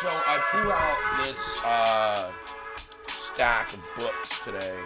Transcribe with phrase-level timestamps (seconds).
[0.00, 2.30] So I pull out this uh,
[3.08, 4.78] stack of books today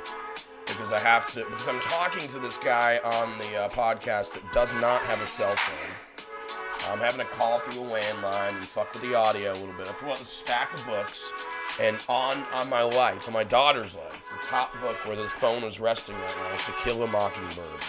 [0.66, 4.52] because I have to because I'm talking to this guy on the uh, podcast that
[4.52, 6.90] does not have a cell phone.
[6.90, 9.86] I'm having to call through a landline and fuck with the audio a little bit.
[9.86, 11.30] I pull out a stack of books,
[11.78, 15.62] and on on my life, on my daughter's life, the top book where the phone
[15.64, 17.84] is resting right now is To Kill a Mockingbird.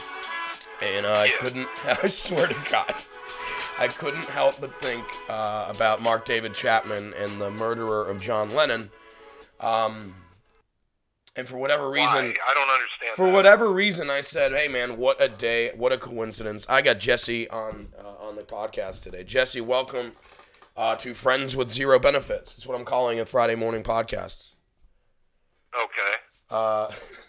[0.82, 2.96] And uh, I couldn't, I swear to God,
[3.80, 8.50] I couldn't help but think uh, about Mark David Chapman and the murderer of John
[8.50, 8.92] Lennon.
[9.60, 10.16] Um,
[11.36, 12.36] and for whatever reason, Why?
[12.48, 13.16] I don't understand.
[13.16, 13.34] for that.
[13.34, 15.72] whatever reason, I said, "Hey, man, what a day!
[15.76, 19.24] What a coincidence!" I got Jesse on uh, on the podcast today.
[19.24, 20.12] Jesse, welcome
[20.78, 22.54] uh, to Friends with Zero Benefits.
[22.54, 24.52] That's what I'm calling a Friday morning podcast.
[25.76, 26.16] Okay.
[26.52, 26.92] Uh,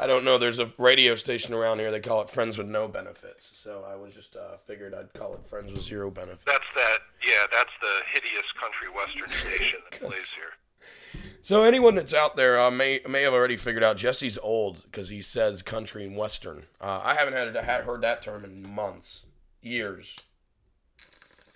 [0.00, 0.38] I don't know.
[0.38, 1.90] There's a radio station around here.
[1.90, 3.50] They call it Friends with No Benefits.
[3.56, 6.44] So I was just uh, figured I'd call it Friends with Zero Benefits.
[6.46, 6.98] That's that.
[7.26, 10.52] Yeah, that's the hideous country western station that plays here.
[11.40, 15.08] So anyone that's out there uh, may may have already figured out Jesse's old because
[15.08, 16.66] he says country and western.
[16.80, 19.26] Uh, I haven't had, had heard that term in months,
[19.60, 20.14] years.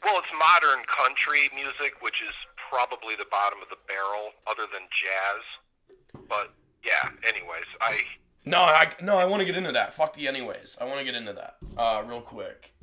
[0.03, 2.35] Well, it's modern country music, which is
[2.71, 6.25] probably the bottom of the barrel, other than jazz.
[6.29, 6.51] But
[6.85, 7.11] yeah.
[7.23, 8.03] Anyways, I
[8.45, 9.95] No, I no, I want to get into that.
[9.95, 10.77] Fuck the anyways.
[10.81, 12.75] I want to get into that uh, real quick.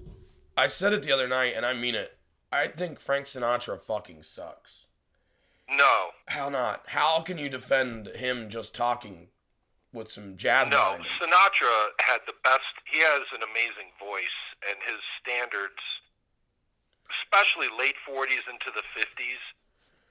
[0.55, 2.17] I said it the other night, and I mean it.
[2.51, 4.85] I think Frank Sinatra fucking sucks.
[5.69, 6.83] no, How not?
[6.87, 9.27] How can you defend him just talking
[9.93, 10.69] with some jazz?
[10.69, 10.97] no.
[11.21, 12.63] Sinatra had the best.
[12.91, 14.37] He has an amazing voice,
[14.67, 15.79] and his standards,
[17.21, 19.43] especially late '40s into the '50s,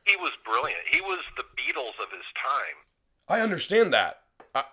[0.04, 0.82] he was brilliant.
[0.90, 2.76] He was the Beatles of his time.
[3.28, 4.22] I understand that.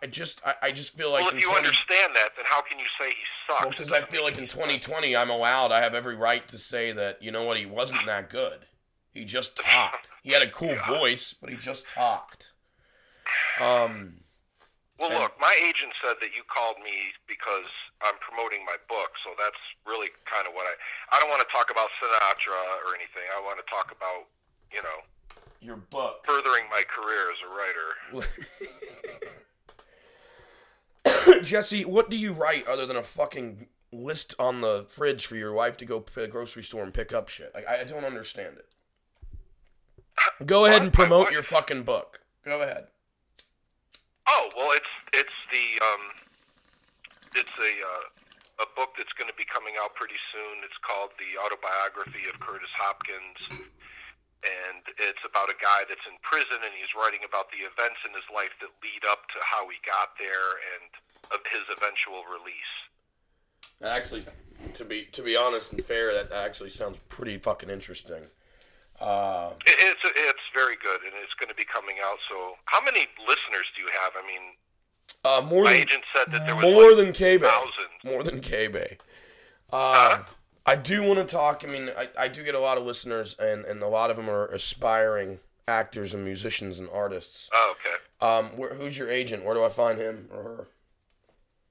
[0.02, 2.62] I just, I, I just feel like well, if you 20 understand that, then how
[2.62, 3.62] can you say he sucks?
[3.62, 5.72] Well, because I feel like in 2020, I'm allowed.
[5.72, 8.66] I have every right to say that you know what, he wasn't that good.
[9.14, 10.10] He just talked.
[10.24, 12.52] He had a cool voice, but he just talked.
[13.60, 14.22] Um,
[15.00, 17.68] Well, And- look, my agent said that you called me because
[18.02, 20.76] I'm promoting my book, so that's really kind of what I.
[21.16, 23.24] I don't want to talk about Sinatra or anything.
[23.36, 24.28] I want to talk about,
[24.72, 25.00] you know,
[25.62, 26.24] your book.
[26.26, 27.90] furthering my career as a writer.
[31.44, 35.54] Jesse, what do you write other than a fucking list on the fridge for your
[35.54, 37.52] wife to go to the grocery store and pick up shit?
[37.54, 38.68] Like, I, don't understand it.
[40.46, 42.22] Go ahead and promote your fucking book.
[42.44, 42.88] Go ahead.
[44.28, 46.02] Oh well, it's it's the um,
[47.36, 50.64] it's a uh, a book that's going to be coming out pretty soon.
[50.64, 53.70] It's called the autobiography of Curtis Hopkins,
[54.44, 58.12] and it's about a guy that's in prison and he's writing about the events in
[58.14, 60.90] his life that lead up to how he got there and
[61.34, 62.74] of his eventual release.
[63.82, 64.24] That actually,
[64.76, 68.30] to be to be honest and fair, that actually sounds pretty fucking interesting.
[69.02, 72.18] Uh, It, it's it's very good, and it's going to be coming out.
[72.30, 74.14] So, how many listeners do you have?
[74.16, 74.44] I mean,
[75.26, 77.48] uh, more my than agent said that there was more like than K Bay.
[77.48, 78.00] thousands.
[78.06, 78.98] More than K Bay.
[79.74, 80.24] Uh, Huh?
[80.66, 81.64] I do want to talk.
[81.68, 84.18] I mean, I, I do get a lot of listeners, and, and a lot of
[84.18, 87.50] them are aspiring actors and musicians and artists.
[87.54, 88.28] Oh, okay.
[88.28, 89.44] Um, where, who's your agent?
[89.46, 90.68] Where do I find him or her?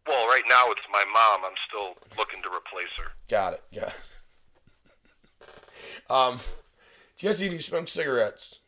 [0.06, 1.40] Well, right now it's my mom.
[1.44, 3.12] I'm still looking to replace her.
[3.28, 3.62] Got it.
[3.70, 3.90] Yeah.
[6.10, 6.38] Um,
[7.16, 8.60] Jesse, do you smoke cigarettes?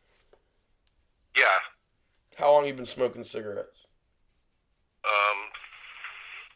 [1.35, 1.43] Yeah.
[2.35, 3.85] How long you been smoking cigarettes?
[5.05, 5.37] Um,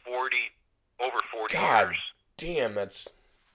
[0.06, 0.52] forty
[1.00, 1.98] over forty God years.
[2.38, 3.08] damn, that's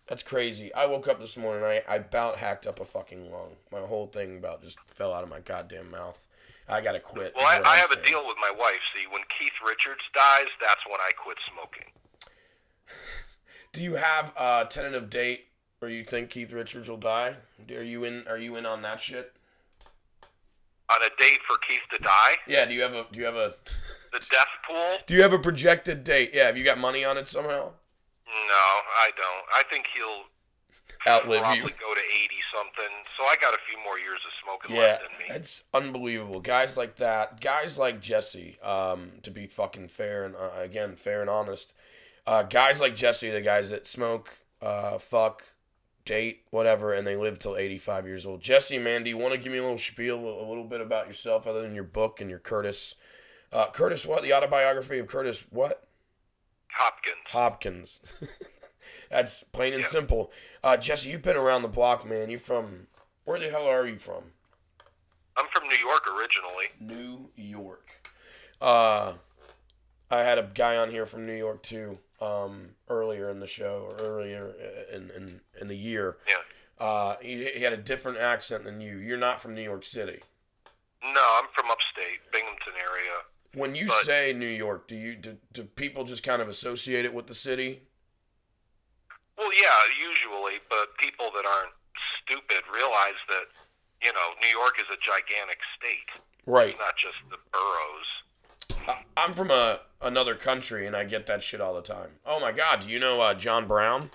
[0.06, 0.72] that's crazy.
[0.74, 1.64] I woke up this morning.
[1.64, 3.56] I I about hacked up a fucking lung.
[3.72, 6.26] My whole thing about just fell out of my goddamn mouth.
[6.68, 7.32] I gotta quit.
[7.36, 8.80] Well, I, I have a deal with my wife.
[8.94, 11.92] See, when Keith Richards dies, that's when I quit smoking.
[13.72, 15.46] Do you have a tentative date
[15.78, 17.36] where you think Keith Richards will die?
[17.70, 18.26] Are you in?
[18.28, 19.32] Are you in on that shit?
[20.88, 22.64] On a date for Keith to die, Yeah.
[22.64, 23.06] Do you have a?
[23.12, 23.54] Do you have a?
[24.12, 24.98] the death pool?
[25.06, 26.30] Do you have a projected date?
[26.32, 26.46] Yeah.
[26.46, 27.72] Have you got money on it somehow?
[28.26, 28.64] No,
[28.98, 29.46] I don't.
[29.54, 30.24] I think he'll
[31.06, 31.62] Outlive probably you.
[31.62, 32.92] go to eighty something.
[33.16, 35.34] So I got a few more years of smoking Yeah, left in me.
[35.36, 36.40] it's unbelievable.
[36.40, 41.20] Guys like that, guys like Jesse, um, to be fucking fair and uh, again fair
[41.20, 41.72] and honest,
[42.26, 45.44] uh, guys like Jesse, the guys that smoke, uh, fuck,
[46.04, 48.40] date, whatever, and they live till eighty five years old.
[48.40, 51.06] Jesse, man, do you want to give me a little spiel, a little bit about
[51.06, 52.96] yourself, other than your book and your Curtis,
[53.52, 55.85] uh, Curtis, what the autobiography of Curtis, what
[56.78, 57.26] Hopkins.
[57.30, 58.00] Hopkins.
[59.10, 59.88] That's plain and Yeah.
[59.88, 60.30] simple.
[60.62, 62.30] Uh, Jesse, you've been around the block, man.
[62.30, 62.88] You're from
[63.24, 64.32] where the hell are you from?
[65.36, 66.66] I'm from New York originally.
[66.80, 68.10] New York.
[68.60, 69.14] Uh,
[70.10, 71.98] I had a guy on here from New York too.
[72.20, 74.54] Um, earlier in the show, or earlier
[74.90, 76.16] in in, in the year.
[76.26, 76.84] Yeah.
[76.86, 78.96] Uh, he, he had a different accent than you.
[78.98, 80.20] You're not from New York City.
[81.02, 83.12] No, I'm from upstate, Binghamton area.
[83.56, 87.06] When you But- say New York, do you do, do people just kind of associate
[87.06, 87.80] it with the city?
[89.38, 91.72] Well, yeah, usually, but people that aren't
[92.22, 93.46] stupid realize that,
[94.02, 96.22] you know, New York is a gigantic state.
[96.44, 96.68] Right.
[96.68, 98.98] It's not just the boroughs.
[99.16, 102.10] I'm from a another country, and I get that shit all the time.
[102.26, 104.10] Oh my god, do you know uh, John Brown?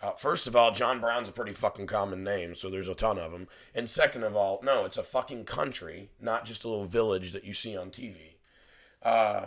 [0.00, 3.18] Uh, first of all, John Brown's a pretty fucking common name, so there's a ton
[3.18, 3.48] of them.
[3.74, 7.44] And second of all, no, it's a fucking country, not just a little village that
[7.44, 8.36] you see on TV.
[9.02, 9.46] Uh,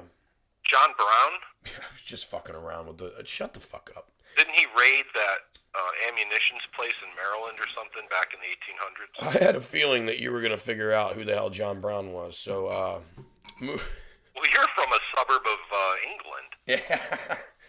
[0.70, 3.08] John Brown, I was just fucking around with the.
[3.18, 4.12] Uh, shut the fuck up.
[4.38, 9.42] didn't he raid that uh, ammunitions place in Maryland or something back in the 1800s?
[9.42, 12.12] I had a feeling that you were gonna figure out who the hell John Brown
[12.12, 12.38] was.
[12.38, 13.00] So, uh,
[13.62, 13.80] mo-
[14.36, 16.52] Well, you're from a suburb of uh, England.
[16.90, 17.38] Yeah.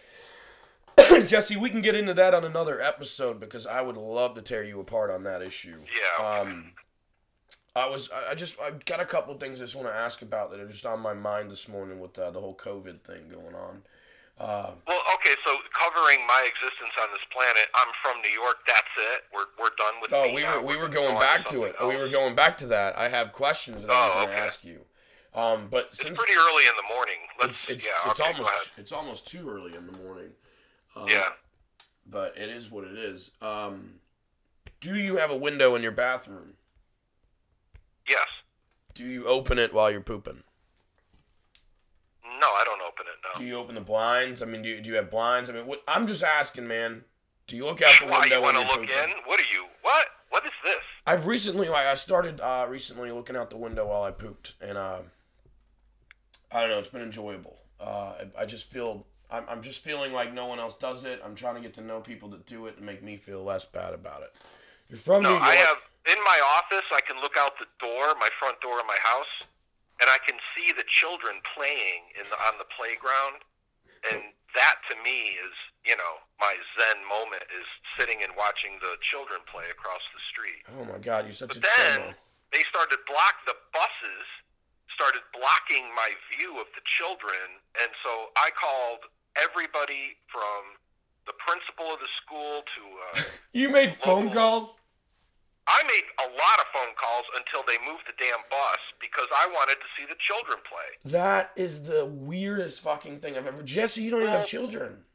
[1.25, 4.63] Jesse, we can get into that on another episode because I would love to tear
[4.63, 5.77] you apart on that issue.
[6.19, 6.51] Yeah, okay.
[6.51, 6.71] Um,
[7.75, 10.21] I was, I I just, I've got a couple things I just want to ask
[10.21, 13.29] about that are just on my mind this morning with uh, the whole COVID thing
[13.29, 13.81] going on.
[14.39, 18.57] Uh, Well, okay, so covering my existence on this planet, I'm from New York.
[18.67, 19.23] That's it.
[19.33, 20.11] We're we're done with.
[20.13, 21.75] oh, we were, we We're going back to it.
[21.79, 22.97] We were going back to that.
[22.97, 24.41] I have questions that I'm Oh, going to okay.
[24.41, 24.81] ask you.
[25.35, 27.17] Um, but It's since pretty early in the morning.
[27.41, 27.63] Let's.
[27.63, 28.11] it's, it's, yeah.
[28.11, 30.29] it's okay, almost, it's almost too early in the morning.
[30.95, 31.29] Um, Yeah.
[32.05, 33.31] but it is what it is.
[33.41, 33.99] Um,
[34.79, 36.57] do you have a window in your bathroom?
[38.07, 38.27] Yes.
[38.93, 40.43] Do you open it while you're pooping?
[42.23, 43.37] No, I don't open it.
[43.39, 44.41] Do you open the blinds?
[44.41, 45.49] I mean, do you, do you have blinds?
[45.49, 47.05] I mean, what, I'm just asking, man.
[47.47, 49.09] Do you look out the Why window you when want you're to look pooping?
[49.17, 49.27] in?
[49.27, 49.65] What are you?
[49.81, 50.05] What?
[50.29, 50.81] What is this?
[51.07, 54.77] I've recently, like, I started uh, recently looking out the window while I pooped, and
[54.77, 54.99] uh,
[56.51, 57.57] I don't know, it's been enjoyable.
[57.79, 61.17] Uh, I, I just feel, I'm, I'm just feeling like no one else does it.
[61.25, 63.65] I'm trying to get to know people that do it and make me feel less
[63.65, 64.37] bad about it.
[64.87, 65.49] You're from No, New York.
[65.49, 66.85] I have in my office.
[66.93, 69.49] I can look out the door, my front door of my house,
[69.97, 73.41] and I can see the children playing in the, on the playground.
[74.05, 74.21] And
[74.53, 77.65] that to me is, you know, my zen moment is
[77.97, 80.61] sitting and watching the children play across the street.
[80.77, 82.13] Oh my God, you're such But a then
[82.53, 84.29] they started block the buses
[84.93, 90.77] started blocking my view of the children, and so I called everybody from
[91.25, 92.83] the principal of the school to.
[93.09, 94.77] Uh, You made phone calls?
[95.67, 99.47] I made a lot of phone calls until they moved the damn bus because I
[99.47, 101.11] wanted to see the children play.
[101.11, 103.63] That is the weirdest fucking thing I've ever.
[103.63, 105.05] Jesse, you don't even have children.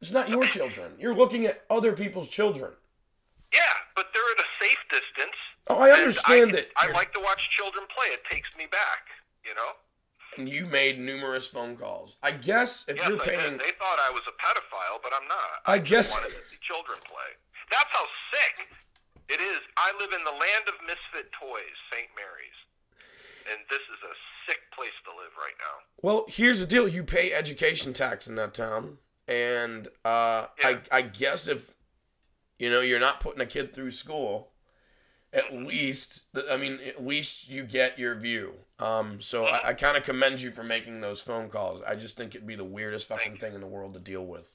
[0.00, 0.96] It's not your children.
[0.98, 2.72] You're looking at other people's children.
[3.52, 3.60] Yeah,
[3.94, 5.36] but they're at a safe distance.
[5.66, 6.66] Oh, I understand I, that.
[6.76, 8.06] I like to watch children play.
[8.14, 9.12] It takes me back,
[9.44, 9.76] you know.
[10.38, 12.16] And you made numerous phone calls.
[12.22, 13.58] I guess if Yes, you're I paying.
[13.58, 15.60] They thought I was a pedophile, but I'm not.
[15.66, 17.34] I just guess- wanted to see children play.
[17.70, 18.68] That's how sick
[19.28, 19.58] it is.
[19.76, 22.08] I live in the land of misfit toys, St.
[22.16, 22.58] Mary's,
[23.50, 24.14] and this is a
[24.46, 25.84] sick place to live right now.
[26.02, 28.98] well, here's the deal: you pay education tax in that town,
[29.28, 30.78] and uh, Yeah.
[30.92, 31.74] I, I guess if
[32.58, 34.50] you know you're not putting a kid through school,
[35.32, 38.54] at least I mean, at least you get your view.
[38.80, 41.82] Um, so I, I kind of commend you for making those phone calls.
[41.86, 44.48] I just think it'd be the weirdest fucking thing in the world to deal with.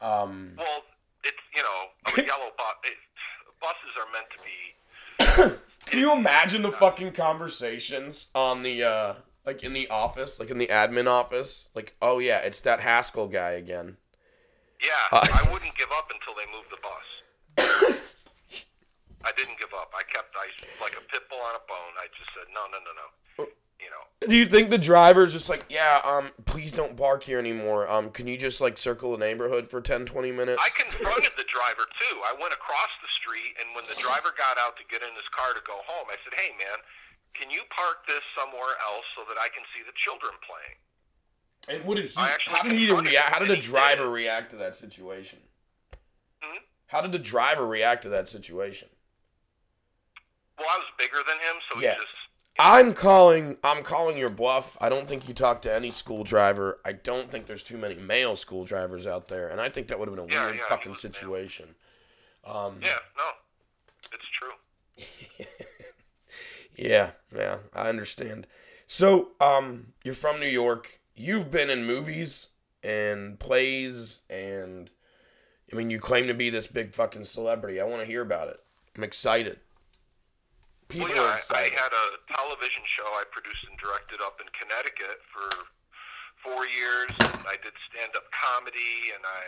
[0.00, 0.82] Um, Well,
[1.24, 2.74] it's you know a yellow bus.
[2.84, 2.96] It,
[3.60, 5.56] buses are meant to be.
[5.90, 9.14] Can you imagine the fucking conversations on the uh
[9.44, 11.68] like in the office, like in the admin office?
[11.74, 13.96] Like, oh yeah, it's that Haskell guy again.
[14.82, 18.00] Yeah, Uh, I wouldn't give up until they moved the bus.
[19.24, 19.92] I didn't give up.
[19.92, 20.48] I kept I
[20.80, 21.92] like a pit bull on a bone.
[22.00, 23.06] I just said no, no, no, no.
[23.80, 24.04] You know.
[24.28, 27.88] Do you think the driver's just like, yeah, um, please don't bark here anymore.
[27.88, 30.60] Um, can you just like circle the neighborhood for 10, 20 minutes?
[30.60, 32.16] I confronted the driver too.
[32.28, 35.24] I went across the street, and when the driver got out to get in his
[35.32, 36.76] car to go home, I said, "Hey, man,
[37.32, 40.76] can you park this somewhere else so that I can see the children playing?"
[41.68, 42.16] and what did he?
[42.16, 43.32] I How did he react?
[43.32, 44.10] How did the driver did.
[44.10, 45.40] react to that situation?
[46.40, 46.64] Hmm?
[46.88, 48.88] How did the driver react to that situation?
[50.60, 51.94] Well, I was bigger than him, so Yeah.
[51.94, 52.12] he just.
[52.58, 53.56] I'm calling.
[53.64, 54.76] I'm calling your bluff.
[54.80, 56.78] I don't think you talked to any school driver.
[56.84, 59.98] I don't think there's too many male school drivers out there, and I think that
[59.98, 61.74] would have been a Yeah, weird yeah, fucking situation.
[62.44, 63.30] Um, Yeah, no,
[64.12, 65.46] it's true.
[66.76, 68.46] yeah, yeah, I understand.
[68.86, 71.00] So, um, you're from New York.
[71.14, 72.48] You've been in movies
[72.82, 74.90] and plays, and
[75.72, 77.80] I mean, you claim to be this big fucking celebrity.
[77.80, 78.60] I want to hear about it.
[78.96, 79.60] I'm excited.
[80.90, 84.42] People well, yeah, are I, I had a television show I produced and directed up
[84.42, 85.46] in Connecticut for
[86.42, 87.14] four years.
[87.14, 89.46] And I did stand-up comedy, and I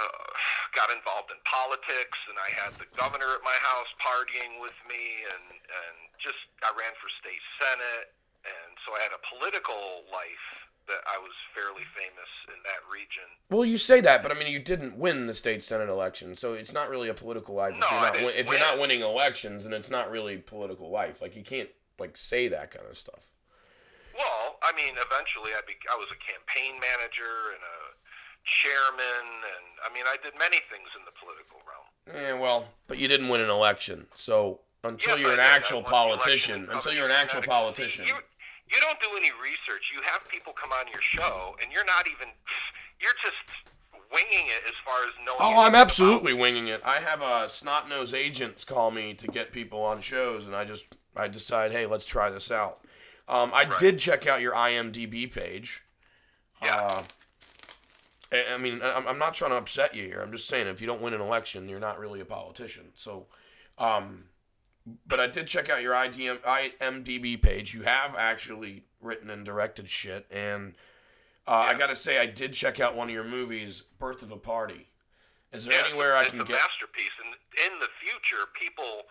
[0.00, 0.32] uh,
[0.72, 5.28] got involved in politics, and I had the governor at my house partying with me,
[5.36, 8.16] and and just I ran for state senate,
[8.48, 13.26] and so I had a political life that I was fairly famous in that region.
[13.50, 16.52] Well, you say that, but I mean, you didn't win the state senate election, so
[16.54, 17.76] it's not really a political life.
[17.78, 20.90] No, if you're not, win- if you're not winning elections, then it's not really political
[20.90, 21.20] life.
[21.22, 21.68] Like you can't
[21.98, 23.30] like say that kind of stuff.
[24.16, 27.78] Well, I mean, eventually I be, I was a campaign manager and a
[28.44, 31.86] chairman, and I mean, I did many things in the political realm.
[32.08, 35.90] Yeah, well, but you didn't win an election, so until Yes, you're an actual won
[35.90, 38.06] the election politician, until you're an actual politician.
[38.06, 38.14] You,
[38.72, 39.90] you don't do any research.
[39.94, 42.28] You have people come on your show, and you're not even.
[43.02, 43.64] You're just
[44.12, 45.38] winging it as far as knowing.
[45.40, 46.82] Oh, I'm absolutely winging it.
[46.84, 50.66] I have a snot nosed agents call me to get people on shows, and I
[50.66, 50.84] just
[51.16, 52.80] I decide, hey, let's try this out.
[53.26, 53.78] Um, I Right.
[53.78, 55.82] did check out your IMDb page.
[56.62, 56.76] Yeah.
[56.76, 57.02] Uh,
[58.32, 60.20] I mean, I'm not trying to upset you here.
[60.20, 62.92] I'm just saying, if you don't win an election, you're not really a politician.
[62.94, 63.26] So,
[63.78, 64.24] um,
[65.06, 67.74] but I did check out your IDM, IMDb page.
[67.74, 70.74] You have actually written and directed shit, and
[71.46, 74.36] uh, I gotta say, I did check out one of your movies, Birth of a
[74.36, 74.86] Party.
[75.52, 76.54] Is there Yeah, anywhere I can a get?
[76.56, 77.34] masterpiece, and
[77.66, 79.02] in the future, people,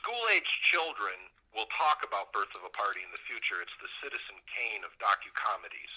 [0.00, 1.12] school-age children,
[1.54, 3.60] will talk about Birth of a Party in the future.
[3.62, 5.92] It's the Citizen Kane of docu-comedies.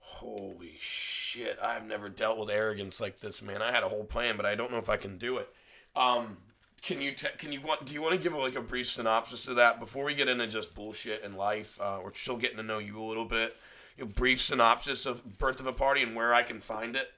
[0.00, 1.58] Holy shit!
[1.62, 3.62] I've never dealt with arrogance like this, man.
[3.62, 5.48] I had a whole plan, but I don't know if I can do it.
[5.96, 6.36] Um,
[6.82, 9.56] can you can you want do you want to give like a brief synopsis of
[9.56, 11.78] that before we get into just bullshit and life?
[11.80, 13.56] Uh, we're still getting to know you a little bit.
[14.00, 17.12] A brief synopsis of Birth of a Party and where I can find it.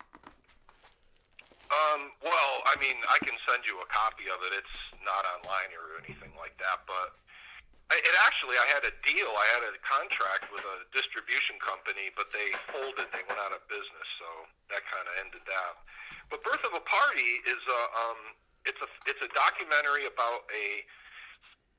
[1.71, 4.50] Um, well, I mean, I can send you a copy of it.
[4.50, 4.76] It's
[5.07, 7.16] not online or anything like that, but
[7.97, 9.31] it actually, I had a deal.
[9.31, 13.09] I had a contract with a distribution company, but they folded.
[13.14, 15.73] They went out of business, so that kind of ended that.
[16.33, 18.21] But Birth of a Party is a, um,
[18.66, 20.66] it's a, it's a documentary about a,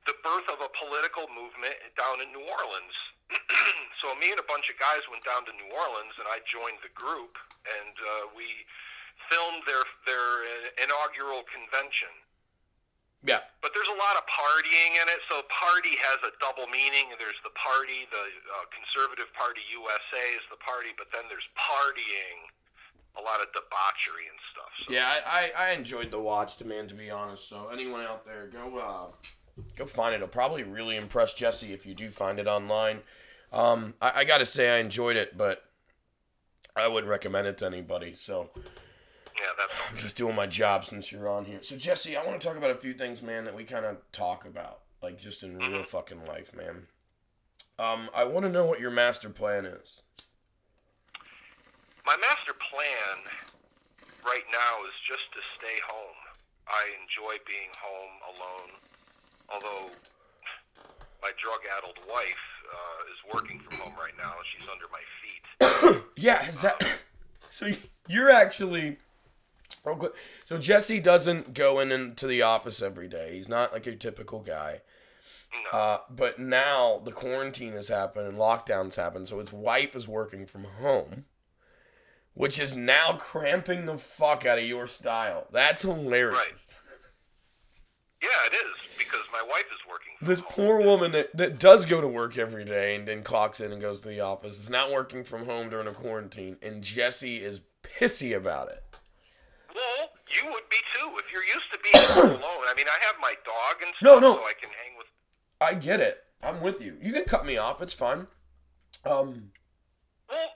[0.10, 2.98] the birth of a political movement down in New Orleans.
[4.04, 6.84] so me and a bunch of guys went down to New Orleans, and I joined
[6.84, 8.48] the group, and uh, we
[9.32, 12.12] filmed their their uh, inaugural convention.
[13.24, 13.40] Yeah.
[13.64, 17.08] But there's a lot of partying in it, so party has a double meaning.
[17.16, 22.52] There's the party, the uh, Conservative Party USA is the party, but then there's partying,
[23.18, 24.88] a lot of debauchery and stuff.
[24.88, 24.94] So.
[24.94, 27.48] Yeah, I, I, I enjoyed the watch, to man, to be honest.
[27.48, 30.18] So anyone out there, go uh, go find it.
[30.18, 33.02] It'll probably really impress Jesse if you do find it online.
[33.52, 35.64] Um, I, I gotta say I enjoyed it, but
[36.76, 38.16] I wouldn't recommend it to anybody.
[38.16, 41.60] So Yeah, that's I'm just doing my job since you're on here.
[41.62, 43.98] So Jesse, I want to talk about a few things, man, that we kind of
[44.12, 46.88] talk about, like just in real fucking life, man.
[47.80, 50.02] Um, I want to know what your master plan is.
[52.06, 53.16] My master plan
[54.26, 56.20] right now is just to stay home.
[56.68, 58.72] I enjoy being home alone,
[59.50, 59.92] although
[61.22, 64.34] my drug-addled wife uh, is working from home right now.
[64.52, 66.04] She's under my feet.
[66.16, 66.82] Yeah, is that
[67.50, 67.72] so?
[68.08, 68.98] You're actually.
[70.46, 73.36] So Jesse doesn't go in into the office every day.
[73.36, 74.82] He's not like your typical guy.
[75.74, 75.78] No.
[75.78, 80.46] Uh, but now the quarantine has happened and lockdowns happened, so his wife is working
[80.46, 81.26] from home,
[82.34, 85.48] which is now cramping the fuck out of your style.
[85.52, 86.34] That's hilarious.
[86.38, 86.78] Right.
[88.22, 90.14] Yeah, it is because my wife is working.
[90.22, 90.52] This home.
[90.54, 93.82] poor woman that, that does go to work every day and then clocks in and
[93.82, 97.62] goes to the office is not working from home during a quarantine, and Jesse is
[97.84, 98.82] pissy about it.
[99.76, 102.64] Well, you would be too if you're used to being alone.
[102.70, 104.36] I mean, I have my dog and stuff, No, no.
[104.38, 105.08] so I can hang with.
[105.60, 106.20] I get it.
[106.42, 106.96] I'm with you.
[107.02, 107.82] You can cut me off.
[107.82, 108.28] It's fine.
[109.06, 109.52] Um,
[110.30, 110.48] Well,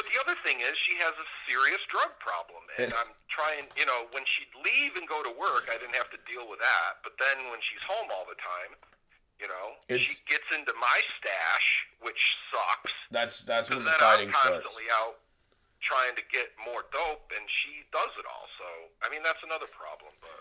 [0.00, 3.68] but the other thing is she has a serious drug problem, and I'm trying.
[3.76, 6.56] You know, when she'd leave and go to work, I didn't have to deal with
[6.64, 7.04] that.
[7.04, 8.80] But then when she's home all the time,
[9.36, 11.68] you know, It's- she gets into my stash,
[12.00, 12.92] which sucks.
[13.12, 14.64] that's that's when the fighting I'm starts.
[14.64, 15.20] constantly out
[15.84, 18.48] trying to get more dope, and she does it all.
[18.56, 18.64] So,
[19.04, 20.12] I mean, that's another problem.
[20.20, 20.40] But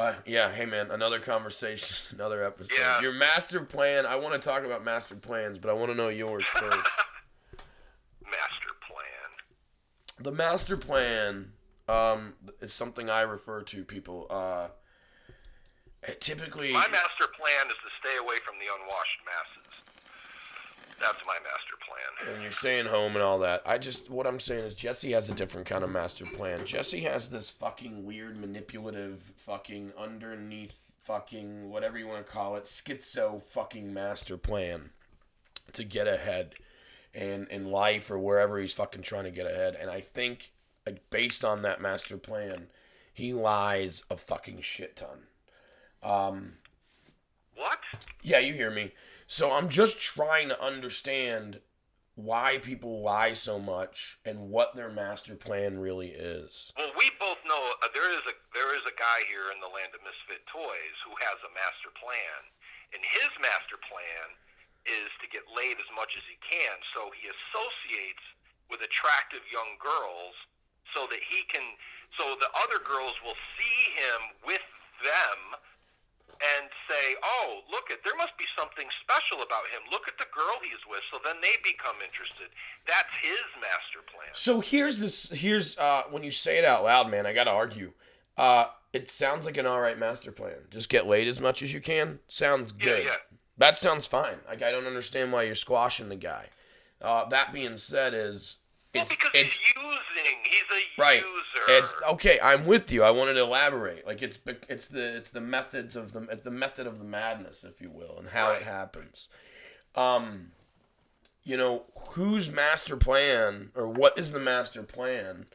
[0.00, 2.76] Uh, yeah, hey man, another conversation, another episode.
[2.78, 3.00] Yeah.
[3.00, 4.06] Your master plan.
[4.06, 6.88] I want to talk about master plans, but I want to know yours first.
[8.24, 8.59] master.
[10.20, 11.52] The master plan
[11.88, 14.26] um, is something I refer to people.
[14.30, 14.68] Uh,
[16.20, 19.56] typically, My master plan is to stay away from the unwashed masses.
[21.00, 22.34] That's my master plan.
[22.34, 23.62] and you're staying home and all that.
[23.64, 26.66] I just what I'm saying is Jesse has a different kind of master plan.
[26.66, 32.64] Jesse has this fucking weird manipulative fucking underneath fucking whatever you want to call it
[32.64, 34.90] schizo fucking master plan
[35.72, 36.54] to get ahead
[37.14, 39.76] and in life or wherever he's fucking trying to get ahead.
[39.80, 40.52] And I think
[40.86, 42.66] like based on that master plan,
[43.12, 45.26] he lies a fucking shit ton.
[46.02, 46.54] Um,
[47.54, 47.80] What?
[48.22, 48.92] yeah, you hear me.
[49.26, 51.60] So I'm just trying to understand
[52.16, 56.72] why people lie so much and what their master plan really is.
[56.76, 59.70] Well, we both know uh, there is a there is a guy here in the
[59.70, 62.40] land of misfit toys who has a master plan,
[62.92, 64.36] and his master plan
[64.88, 66.74] is to get laid as much as he can.
[66.96, 68.24] So he associates
[68.72, 70.34] with attractive young girls
[70.96, 71.62] so that he can
[72.18, 74.64] so the other girls will see him with
[75.04, 75.38] them
[76.42, 79.82] and say, "Oh, look at there must be something special about him.
[79.90, 82.48] Look at the girl he's with." So then they become interested.
[82.86, 84.30] That's his master plan.
[84.32, 85.30] So here's this.
[85.30, 87.26] Here's uh, when you say it out loud, man.
[87.26, 87.92] I gotta argue.
[88.36, 90.66] Uh, it sounds like an all right master plan.
[90.70, 92.18] Just get laid as much as you can.
[92.26, 93.04] Sounds Yeah, good.
[93.04, 93.16] yeah.
[93.60, 94.38] That sounds fine.
[94.48, 96.46] Like I don't understand why you're squashing the guy.
[97.00, 98.56] Uh, that being said, is
[98.94, 100.38] Well, it's because it's he's using.
[100.44, 100.60] He's
[100.98, 101.22] a right.
[101.22, 101.78] user.
[101.78, 102.40] It's okay.
[102.42, 103.02] I'm with you.
[103.02, 104.06] I wanted to elaborate.
[104.06, 104.38] Like it's
[104.70, 107.90] it's the it's the methods of the it's the method of the madness, if you
[107.90, 108.62] will, and how Right.
[108.62, 109.28] it happens.
[109.94, 110.52] Um,
[111.44, 115.46] you know, whose master plan or what is the master plan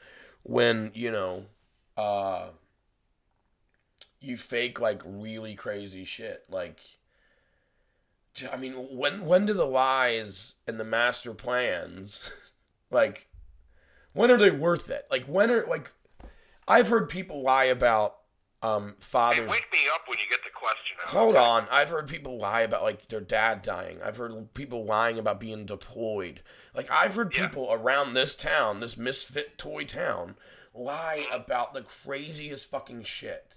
[0.43, 1.45] when you know,
[1.97, 2.50] uh,
[4.19, 6.79] you fake like really crazy shit like.
[8.51, 12.31] I mean, when when do the lies and the master plans,
[12.91, 13.27] like,
[14.13, 15.05] when are they worth it?
[15.09, 15.91] Like, when are like,
[16.67, 18.17] I've heard people lie about
[18.61, 19.49] um Hey, fathers.
[19.49, 21.09] wake me up when you get the question out.
[21.11, 23.99] Hold on, I've heard people lie about like their dad dying.
[24.03, 26.41] I've heard people lying about being deployed.
[26.73, 27.47] Like I've heard Yeah.
[27.47, 30.35] people around this town, this misfit toy town,
[30.73, 33.53] lie about the craziest fucking shit.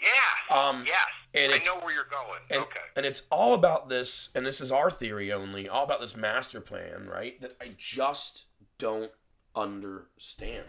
[0.00, 0.56] Yeah.
[0.56, 0.98] Um, yes.
[1.34, 2.40] And I know where you're going.
[2.50, 2.80] And, okay.
[2.96, 6.60] and it's all about this, and this is our theory only, all about this master
[6.60, 7.40] plan, right?
[7.40, 8.44] That I just
[8.78, 9.10] don't
[9.54, 10.64] understand.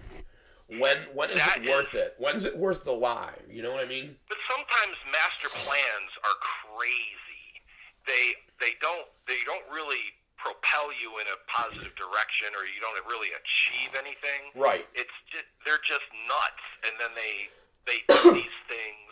[0.68, 2.16] When when is That it is- worth it?
[2.18, 3.36] When's it worth the lie?
[3.50, 4.16] You know what I mean?
[4.30, 6.38] But sometimes master plans are
[6.72, 7.60] crazy.
[8.08, 10.00] They they don't they don't really
[10.40, 14.56] propel you in a positive direction, or you don't really achieve anything.
[14.56, 14.88] Right.
[14.96, 17.52] It's just they're just nuts, and then they
[17.84, 19.11] they do these things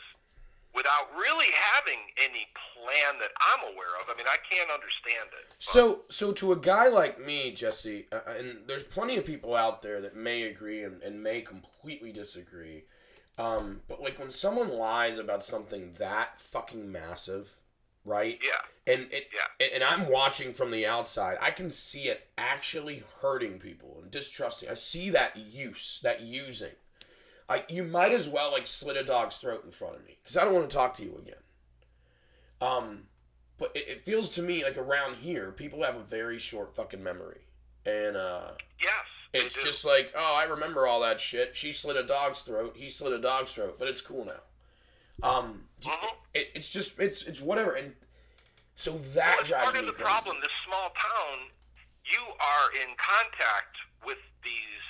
[0.74, 4.10] without really having any plan that I'm aware of.
[4.10, 5.56] I mean, I can't understand it.
[5.60, 9.82] So, so to a guy like me, Jesse, uh, and there's plenty of people out
[9.82, 12.84] there that may agree and, and may completely disagree.
[13.38, 17.58] Um, but like when someone lies about something that fucking massive,
[18.06, 18.40] right?
[18.44, 18.94] Yeah.
[18.94, 19.68] And it, Yeah.
[19.74, 21.38] and I'm watching from the outside.
[21.42, 24.70] I can see it actually hurting people and distrusting.
[24.70, 26.72] I see that use, that using.
[27.50, 30.38] I, you might as well like slit a dog's throat in front of me because
[30.38, 31.42] I don't want to talk to you again.
[32.62, 33.04] Um,
[33.58, 37.04] but it, it feels to me like around here, people have a very short fucking
[37.04, 37.42] memory,
[37.86, 38.92] and uh, Yes.
[39.34, 39.62] it's do.
[39.62, 41.56] just like, oh, I remember all that shit.
[41.56, 42.76] She slit a dog's throat.
[42.78, 45.28] He slit a dog's throat, but it's cool now.
[45.28, 46.10] Um, Mhm.
[46.34, 47.96] it, it's just it's it's whatever, and
[48.76, 50.04] so Well, that it's drives part me of the crazy.
[50.04, 50.38] problem.
[50.42, 51.50] This small town,
[52.06, 54.84] you are in contact with these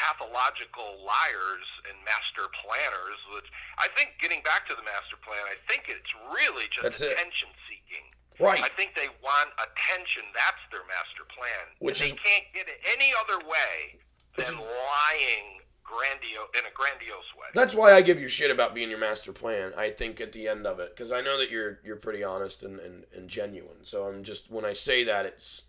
[0.00, 3.20] pathological liars and master planners.
[3.36, 7.00] Which I think, getting back to the master plan, I think it's really just That's
[7.04, 7.12] it.
[7.12, 8.06] attention seeking.
[8.40, 8.64] Right.
[8.64, 10.24] I think they want attention.
[10.32, 11.76] That's their master plan.
[11.84, 14.00] Which and is- they can't get it any other way
[14.40, 17.48] than is- lying grandio in a grandiose way.
[17.52, 19.74] That's why I give you shit about being your master plan.
[19.76, 22.62] I think at the end of it, because I know that you're you're pretty honest
[22.62, 23.84] and, and, and genuine.
[23.84, 25.62] So I'm just when I say that, it's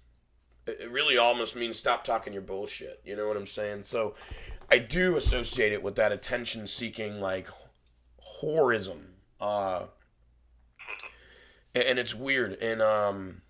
[0.68, 3.02] it really almost means stop talking your bullshit.
[3.04, 3.84] You know what I'm saying?
[3.84, 4.16] So
[4.70, 7.50] I do associate it with that attention seeking like
[8.42, 9.14] whorism.
[9.40, 9.86] Uh,
[11.74, 12.54] and, and it's weird.
[12.62, 13.42] And um,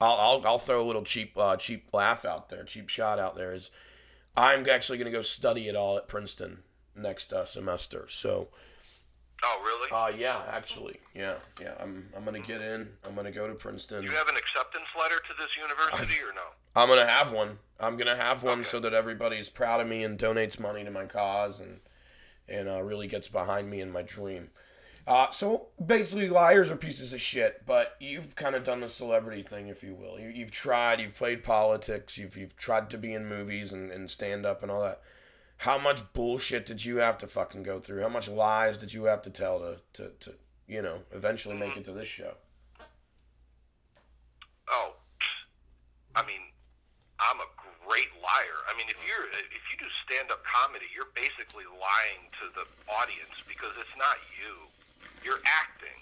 [0.00, 3.36] I'll, I'll I'll throw a little cheap uh, cheap laugh out there, cheap shot out
[3.36, 3.52] there.
[3.54, 3.70] Is
[4.36, 6.58] I'm actually going to go study it all at Princeton
[6.94, 8.06] next uh, semester.
[8.08, 8.48] So,
[9.44, 9.90] oh, really?
[9.92, 11.74] uh, yeah, actually, yeah, yeah.
[11.80, 12.88] I'm I'm going to get in.
[13.06, 14.02] I'm going to go to Princeton.
[14.02, 16.42] you have an acceptance letter to this university or no?
[16.74, 17.58] I'm going to have one.
[17.80, 18.68] I'm going to have one Okay.
[18.68, 21.80] so that everybody is proud of me and donates money to my cause and
[22.48, 24.50] and uh, really gets behind me in my dream.
[25.06, 27.64] Uh, so basically, liars are pieces of shit.
[27.64, 30.18] But you've kind of done the celebrity thing, if you will.
[30.18, 31.00] You, you've tried.
[31.00, 32.18] You've played politics.
[32.18, 35.00] You've you've tried to be in movies and, and stand up and all that.
[35.58, 38.02] How much bullshit did you have to fucking go through?
[38.02, 40.34] How much lies did you have to tell to to, to
[40.68, 41.80] you know eventually make mm-hmm.
[41.80, 42.34] it to this show?
[44.68, 44.94] Oh,
[46.14, 46.42] I mean,
[47.18, 47.48] I'm a
[47.86, 48.60] great liar.
[48.68, 52.66] I mean, if you're if you do stand up comedy, you're basically lying to the
[52.92, 54.68] audience because it's not you.
[55.24, 55.96] You're acting,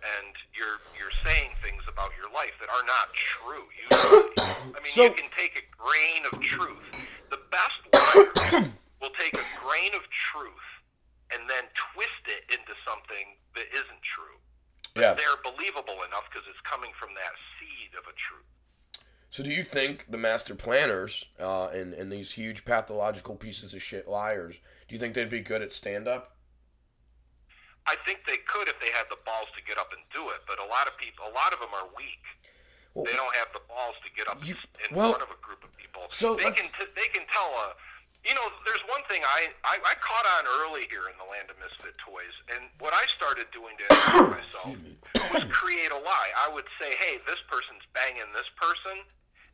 [0.00, 3.68] and you're you're saying things about your life that are not true.
[3.76, 4.32] Usually,
[4.72, 6.80] I mean, So- you can take a grain of truth.
[7.28, 8.72] The best liar
[9.06, 10.66] will take a grain of truth
[11.30, 14.38] and then twist it into something that isn't true.
[14.98, 15.14] Yeah.
[15.14, 18.50] They're believable enough because it's coming from that seed of a truth.
[19.30, 23.82] So, do you think the master planners uh, and and these huge pathological pieces of
[23.82, 24.56] shit liars?
[24.88, 26.38] Do you think they'd be good at stand up?
[27.86, 30.42] I think they could if they had the balls to get up and do it.
[30.48, 32.24] But a lot of people, a lot of them are weak.
[32.94, 34.56] Well, they don't have the balls to get up you,
[34.88, 36.08] in well, front of a group of people.
[36.08, 37.76] So they can t- they can tell a
[38.26, 41.46] you know, there's one thing I, I I caught on early here in the land
[41.46, 44.74] of misfit toys, and what I started doing to entertain myself
[45.30, 46.34] was create a lie.
[46.34, 49.06] I would say, "Hey, this person's banging this person,"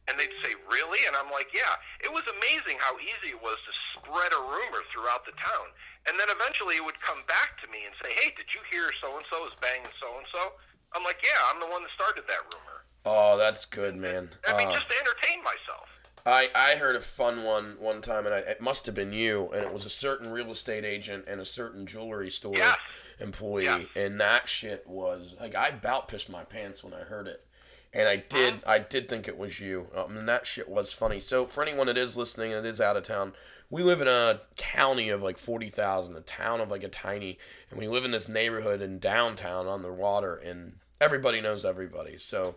[0.09, 3.61] and they'd say, "Really?" And I'm like, "Yeah." It was amazing how easy it was
[3.61, 5.69] to spread a rumor throughout the town,
[6.09, 8.89] and then eventually it would come back to me and say, "Hey, did you hear
[9.05, 10.57] so and so is banging so and so?"
[10.97, 14.33] I'm like, "Yeah, I'm the one that started that rumor." Oh, that's good, man.
[14.49, 15.93] I mean, Uh, just to entertain myself.
[16.25, 19.51] I, I heard a fun one one time, and I, it must have been you,
[19.53, 22.79] and it was a certain real estate agent and a certain jewelry store Yes.
[23.19, 23.87] employee, Yes.
[23.97, 27.45] and that shit was like I about pissed my pants when I heard it,
[27.93, 31.19] and I did I did think it was you, um, and that shit was funny.
[31.21, 33.33] So for anyone that is listening and it is out of town,
[33.69, 37.39] we live in a county of like forty thousand, a town of like a tiny,
[37.71, 42.17] and we live in this neighborhood in downtown on the water, and everybody knows everybody.
[42.19, 42.57] So.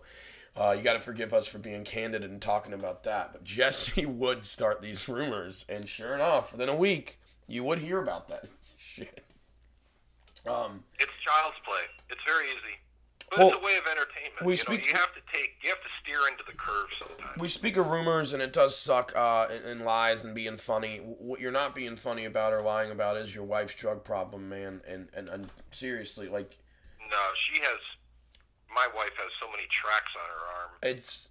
[0.58, 3.34] Uh, you got to forgive us for being candid and talking about that.
[3.34, 8.02] But Jesse would start these rumors, and sure enough, within a week, you would hear
[8.02, 8.46] about that
[8.78, 9.22] shit.
[10.48, 11.82] Um, It's child's play.
[12.10, 12.78] It's very easy,
[13.30, 14.46] but Well, it's a way of entertainment.
[14.46, 16.88] we you speak- know, you have to take, you have to steer into the curve
[17.00, 17.40] sometimes.
[17.42, 20.98] we speak of rumors, and it does suck, uh, and, and lies and being funny.
[21.00, 24.82] What you're not being funny about or lying about is your wife's drug problem, man.
[24.88, 26.58] And, and, and seriously, like,
[27.10, 27.18] No,
[27.52, 27.80] she has.
[28.76, 30.72] My wife has so many tracks on her arm.
[30.84, 31.30] it's.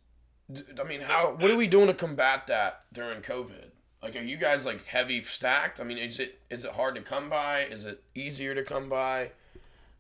[0.80, 1.36] I mean, how?
[1.38, 3.70] What are we doing to combat that during COVID?
[4.02, 5.80] Like, are you guys like heavy stacked?
[5.80, 7.60] I mean, is it is it hard to come by?
[7.64, 9.30] Is it easier to come by?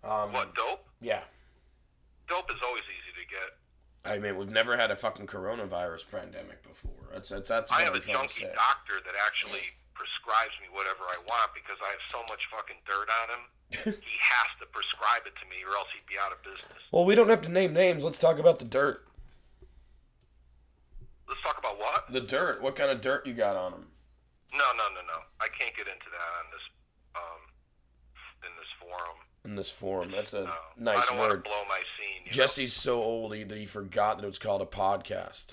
[0.02, 0.84] Um, What dope?
[1.00, 1.24] Yeah.
[2.28, 3.48] Dope is always easy to get.
[4.04, 7.08] I mean, we've never had a fucking coronavirus pandemic before.
[7.12, 11.16] That's that's that's I have I'm a junkie doctor that actually prescribes me whatever I
[11.28, 13.42] want because I have so much fucking dirt on him.
[13.84, 16.78] He has to prescribe it to me, or else he'd be out of business.
[16.92, 18.02] Well, we don't have to name names.
[18.04, 19.06] Let's talk about the dirt.
[21.28, 22.04] Let's talk about what?
[22.12, 22.62] The dirt.
[22.62, 23.86] What kind of dirt you got on him?
[24.52, 25.18] No, no, no, no.
[25.40, 26.62] I can't get into that on this,
[27.16, 27.40] um,
[28.44, 29.16] in this forum.
[29.44, 30.10] In this forum.
[30.12, 30.52] That's a No,
[30.92, 31.44] nice I don't want to word.
[31.44, 32.24] blow my scene.
[32.24, 32.32] You know?
[32.32, 35.46] Jesse's so old he, that he forgot that it was called a podcast.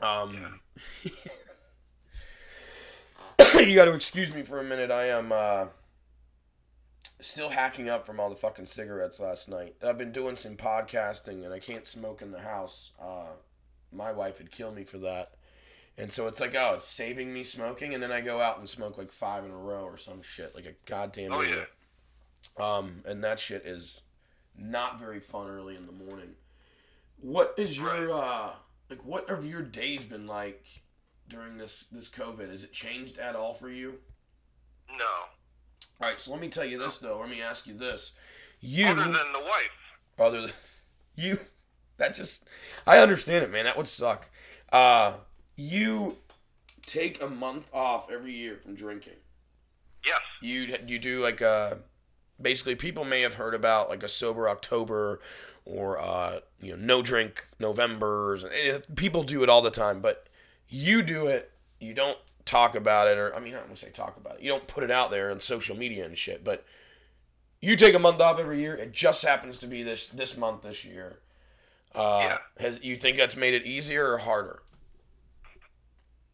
[0.00, 0.60] Um,
[3.58, 4.90] you got to excuse me for a minute.
[4.90, 5.66] I am uh,
[7.24, 9.76] still hacking up from all the fucking cigarettes last night.
[9.82, 12.90] I've been doing some podcasting and I can't smoke in the house.
[13.00, 13.28] Uh,
[13.92, 15.32] my wife would kill me for that.
[15.96, 18.68] And so it's like, oh, it's saving me smoking, and then I go out and
[18.68, 21.70] smoke like five in a row or some shit, like a goddamn Oh, idiot.
[22.58, 24.02] Um, and that shit is
[24.58, 26.34] not very fun early in the morning.
[27.20, 28.50] What is your uh
[28.90, 30.66] like what have your days been like
[31.28, 32.50] during this this COVID?
[32.50, 34.00] Has it changed at all for you?
[34.90, 35.28] No.
[36.04, 37.18] All right, so let me tell you this though.
[37.18, 38.12] Let me ask you this:
[38.60, 40.18] you Other than the wife.
[40.18, 40.50] other than
[41.16, 41.38] you,
[41.96, 42.44] that just
[42.86, 43.64] I understand it, man.
[43.64, 44.28] That would suck.
[44.70, 45.14] Uh,
[45.56, 46.18] you
[46.84, 49.14] take a month off every year from drinking.
[50.04, 50.20] Yes.
[50.42, 51.78] you you do like a
[52.38, 55.20] basically people may have heard about like a sober October
[55.64, 58.44] or uh, you know no drink Novembers.
[58.94, 60.28] People do it all the time, but
[60.68, 61.50] you do it.
[61.80, 64.36] You don't talk about it, or I mean, I don't want to say talk about
[64.36, 64.42] it.
[64.42, 66.44] You don't put it out there on social media and shit.
[66.44, 66.64] But
[67.60, 68.74] you take a month off every year.
[68.74, 71.20] It just happens to be this this month this year.
[71.94, 72.38] Uh, Yeah.
[72.58, 74.62] Has you think that's made it easier or harder?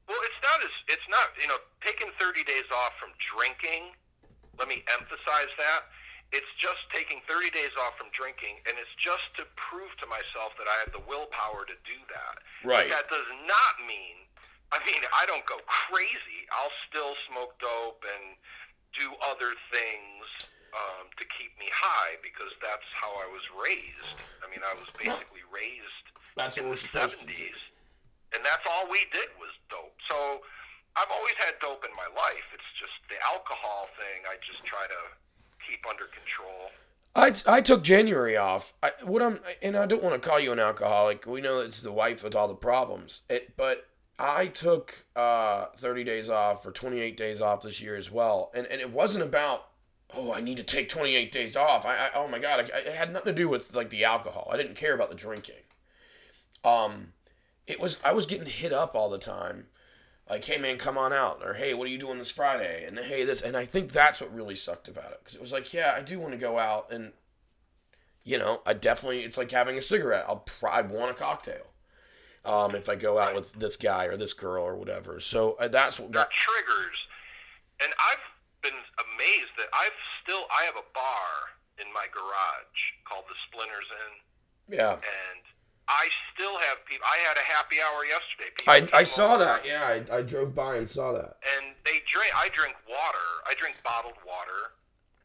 [0.09, 3.95] Well, it's not as it's not you know taking 30 days off from drinking.
[4.59, 5.89] Let me emphasize that.
[6.31, 10.55] It's just taking 30 days off from drinking, and it's just to prove to myself
[10.63, 12.39] that I have the willpower to do that.
[12.63, 12.87] Right.
[12.87, 14.30] That does not mean.
[14.71, 16.47] I mean, I don't go crazy.
[16.55, 18.39] I'll still smoke dope and
[18.95, 20.23] do other things
[20.75, 24.15] um, to keep me high because that's how I was raised.
[24.43, 26.07] I mean, I was basically raised
[26.39, 27.35] That's in what we're the supposed to do.
[27.35, 27.59] 70s,
[28.35, 29.99] and that's all we did was dope.
[30.07, 30.47] So
[30.95, 32.47] I've always had dope in my life.
[32.55, 34.23] It's just the alcohol thing.
[34.27, 35.01] I just try to
[35.67, 36.71] keep under control.
[37.19, 38.73] I, I took January off.
[38.83, 41.27] I, what I'm and I don't want to call you an alcoholic.
[41.27, 43.23] We know it's the wife with all the problems.
[43.29, 43.90] It, but
[44.21, 48.67] I took uh, 30 days off or 28 days off this year as well, and
[48.67, 49.69] and it wasn't about
[50.15, 51.87] oh I need to take 28 days off.
[51.87, 54.49] I, I oh my god, I, it had nothing to do with like the alcohol.
[54.53, 55.65] I didn't care about the drinking.
[56.65, 57.15] Um,
[57.67, 59.67] it was I was getting hit up all the time.
[60.29, 62.85] like, hey man, come on out, or hey, what are you doing this Friday?
[62.87, 65.53] And hey, this, and I think that's what really sucked about it because it was
[65.53, 67.13] like, yeah, I do want to go out, and
[68.25, 70.27] you know, I definitely, it's like having a cigarette.
[70.29, 71.70] I'll, I want a cocktail.
[72.45, 75.69] Um, if I go out with this guy or this girl or whatever, so uh,
[75.69, 76.97] that's what got triggers,
[77.83, 78.25] and I've
[78.63, 83.89] been amazed that I've still I have a bar in my garage called the Splinters
[83.93, 84.77] Inn.
[84.81, 84.97] Yeah.
[84.97, 85.43] And
[85.89, 87.05] I still have people.
[87.05, 88.53] I had a happy hour yesterday.
[88.57, 89.67] People I, I saw over, that.
[89.67, 91.41] Yeah, I, I drove by and saw that.
[91.57, 92.31] And they drink.
[92.37, 93.29] I drink water.
[93.49, 94.77] I drink bottled water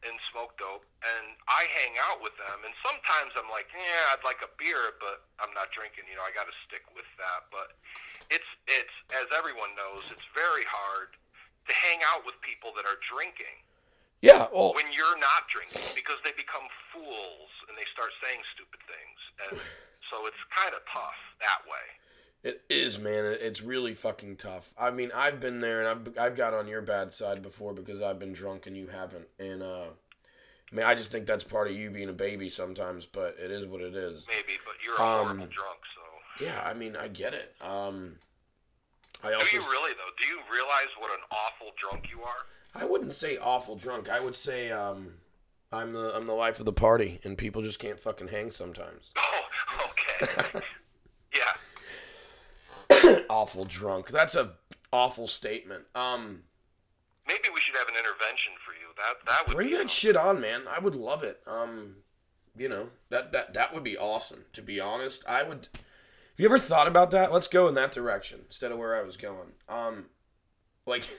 [0.06, 0.86] and smoke dope.
[1.02, 2.62] And I hang out with them.
[2.62, 6.06] And sometimes I'm like, yeah, I'd like a beer, but I'm not drinking.
[6.06, 7.50] You know, I got to stick with that.
[7.50, 7.74] But
[8.30, 11.14] it's it's as everyone knows, it's very hard
[11.66, 13.58] to hang out with people that are drinking.
[14.24, 18.80] Yeah, well, when you're not drinking, because they become fools and they start saying stupid
[18.88, 19.60] things, and
[20.08, 21.84] so it's kind of tough that way.
[22.46, 23.24] It is, man.
[23.40, 24.72] It's really fucking tough.
[24.78, 28.00] I mean, I've been there, and I've I've got on your bad side before because
[28.00, 29.86] I've been drunk and you haven't, and uh,
[30.70, 33.50] I mean, I just think that's part of you being a baby sometimes, but it
[33.50, 34.24] is what it is.
[34.28, 36.44] Maybe, but you're a um, horrible drunk, so.
[36.44, 37.52] Yeah, I mean, I get it.
[37.60, 38.12] Um,
[39.24, 39.50] I also.
[39.50, 40.14] Do you really though?
[40.16, 42.80] Do you realize what an awful drunk you are?
[42.80, 44.08] I wouldn't say awful drunk.
[44.08, 45.14] I would say um,
[45.72, 49.12] I'm the I'm the life of the party, and people just can't fucking hang sometimes.
[49.68, 49.90] Oh,
[50.22, 50.60] okay.
[53.30, 54.08] awful drunk.
[54.08, 54.52] That's a
[54.92, 55.84] awful statement.
[55.94, 56.42] Um.
[57.26, 58.86] Maybe we should have an intervention for you.
[58.96, 60.62] That that would bring that shit on, man.
[60.70, 61.40] I would love it.
[61.46, 61.96] Um,
[62.56, 64.44] you know that that that would be awesome.
[64.52, 65.68] To be honest, I would.
[65.74, 67.32] Have you ever thought about that?
[67.32, 69.52] Let's go in that direction instead of where I was going.
[69.68, 70.06] Um,
[70.86, 71.08] like.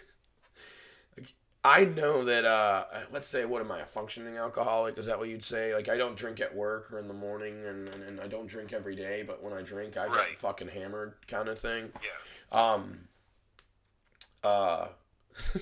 [1.67, 4.97] I know that uh, let's say what am I a functioning alcoholic?
[4.97, 5.75] Is that what you'd say?
[5.75, 8.47] Like I don't drink at work or in the morning, and, and, and I don't
[8.47, 9.21] drink every day.
[9.27, 10.29] But when I drink, I right.
[10.29, 11.91] get fucking hammered, kind of thing.
[12.01, 12.57] Yeah.
[12.57, 12.99] Um.
[14.45, 14.87] Uh.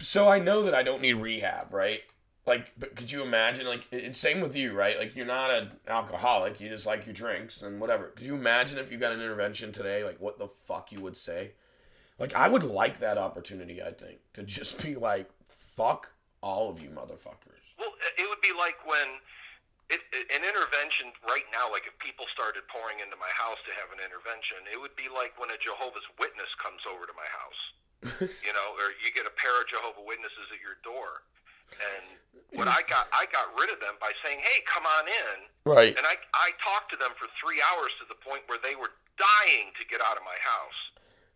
[0.00, 2.02] so I know that I don't need rehab, right?
[2.46, 3.66] Like, but could you imagine?
[3.66, 4.98] Like, it's same with you, right?
[4.98, 6.60] Like, you're not an alcoholic.
[6.60, 8.08] You just like your drinks and whatever.
[8.08, 10.04] Could you imagine if you got an intervention today?
[10.04, 11.52] Like, what the fuck you would say?
[12.18, 13.82] Like I would like that opportunity.
[13.82, 17.74] I think to just be like, fuck all of you motherfuckers.
[17.78, 19.18] Well, it would be like when
[19.90, 21.66] it, it, an intervention right now.
[21.68, 25.10] Like if people started pouring into my house to have an intervention, it would be
[25.10, 27.62] like when a Jehovah's Witness comes over to my house.
[28.44, 31.24] you know, or you get a pair of Jehovah Witnesses at your door.
[31.72, 32.04] And
[32.52, 35.96] what I got, I got rid of them by saying, "Hey, come on in." Right.
[35.96, 38.92] And I, I talked to them for three hours to the point where they were
[39.16, 40.80] dying to get out of my house.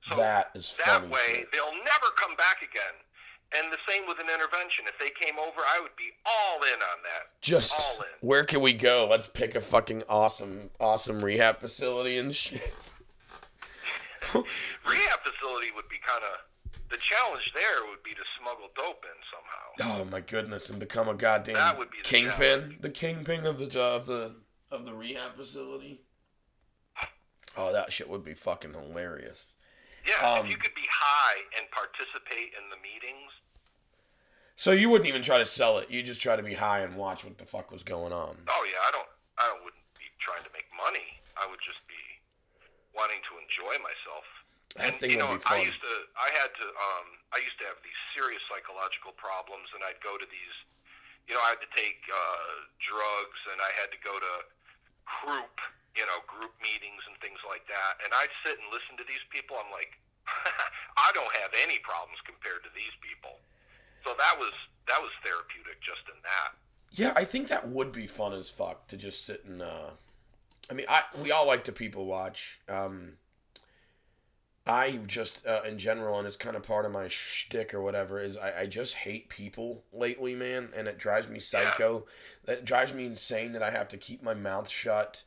[0.08, 1.52] So that is that way shit.
[1.52, 2.94] they'll never come back again.
[3.50, 4.84] And the same with an intervention.
[4.86, 7.40] If they came over, I would be all in on that.
[7.40, 8.08] Just all in.
[8.20, 9.06] where can we go?
[9.10, 12.74] Let's pick a fucking awesome, awesome rehab facility and shit.
[14.34, 17.50] rehab facility would be kind of the challenge.
[17.54, 20.02] There would be to smuggle dope in somehow.
[20.02, 22.60] Oh my goodness, and become a goddamn that would be the kingpin.
[22.60, 22.80] Challenge.
[22.80, 24.36] The kingpin of the of the
[24.70, 26.02] of the rehab facility.
[27.56, 29.54] Oh, that shit would be fucking hilarious.
[30.08, 33.28] Yeah, um, if you could be high and participate in the meetings.
[34.56, 35.92] So you wouldn't even try to sell it.
[35.92, 38.34] You just try to be high and watch what the fuck was going on.
[38.48, 39.06] Oh yeah, I don't.
[39.36, 41.20] I wouldn't be trying to make money.
[41.36, 42.00] I would just be
[42.96, 44.26] wanting to enjoy myself.
[44.74, 45.62] That and, thing you know, would be fun.
[45.62, 45.94] I used to.
[46.18, 46.66] I had to.
[46.66, 50.56] Um, I used to have these serious psychological problems, and I'd go to these.
[51.30, 54.32] You know, I had to take uh, drugs, and I had to go to
[55.22, 55.54] group
[55.96, 58.02] you know, group meetings and things like that.
[58.04, 59.56] And I'd sit and listen to these people.
[59.56, 59.96] I'm like,
[61.06, 63.40] I don't have any problems compared to these people.
[64.04, 64.54] So that was
[64.86, 66.56] that was therapeutic just in that.
[66.92, 69.62] Yeah, I think that would be fun as fuck to just sit and.
[69.62, 69.96] Uh,
[70.70, 72.60] I mean, I we all like to people watch.
[72.68, 73.18] Um,
[74.68, 78.20] I just, uh, in general, and it's kind of part of my shtick or whatever,
[78.20, 82.04] is I, I just hate people lately, man, and it drives me psycho.
[82.04, 82.54] Yeah.
[82.54, 85.22] That drives me insane that I have to keep my mouth shut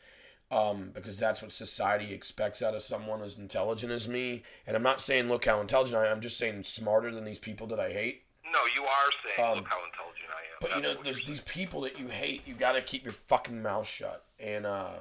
[0.52, 4.44] um, because that's what society expects out of someone as intelligent as me.
[4.68, 6.18] And I'm not saying look how intelligent I am.
[6.18, 8.24] I'm just saying smarter than these people that I hate.
[8.52, 10.58] No, you are saying um, look how intelligent I am.
[10.60, 12.46] But that's you know, there's these people that you hate.
[12.46, 14.26] You got to keep your fucking mouth shut.
[14.40, 15.00] And uh,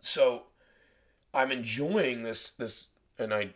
[0.00, 0.44] so
[1.32, 2.88] I'm enjoying this this,
[3.20, 3.50] and I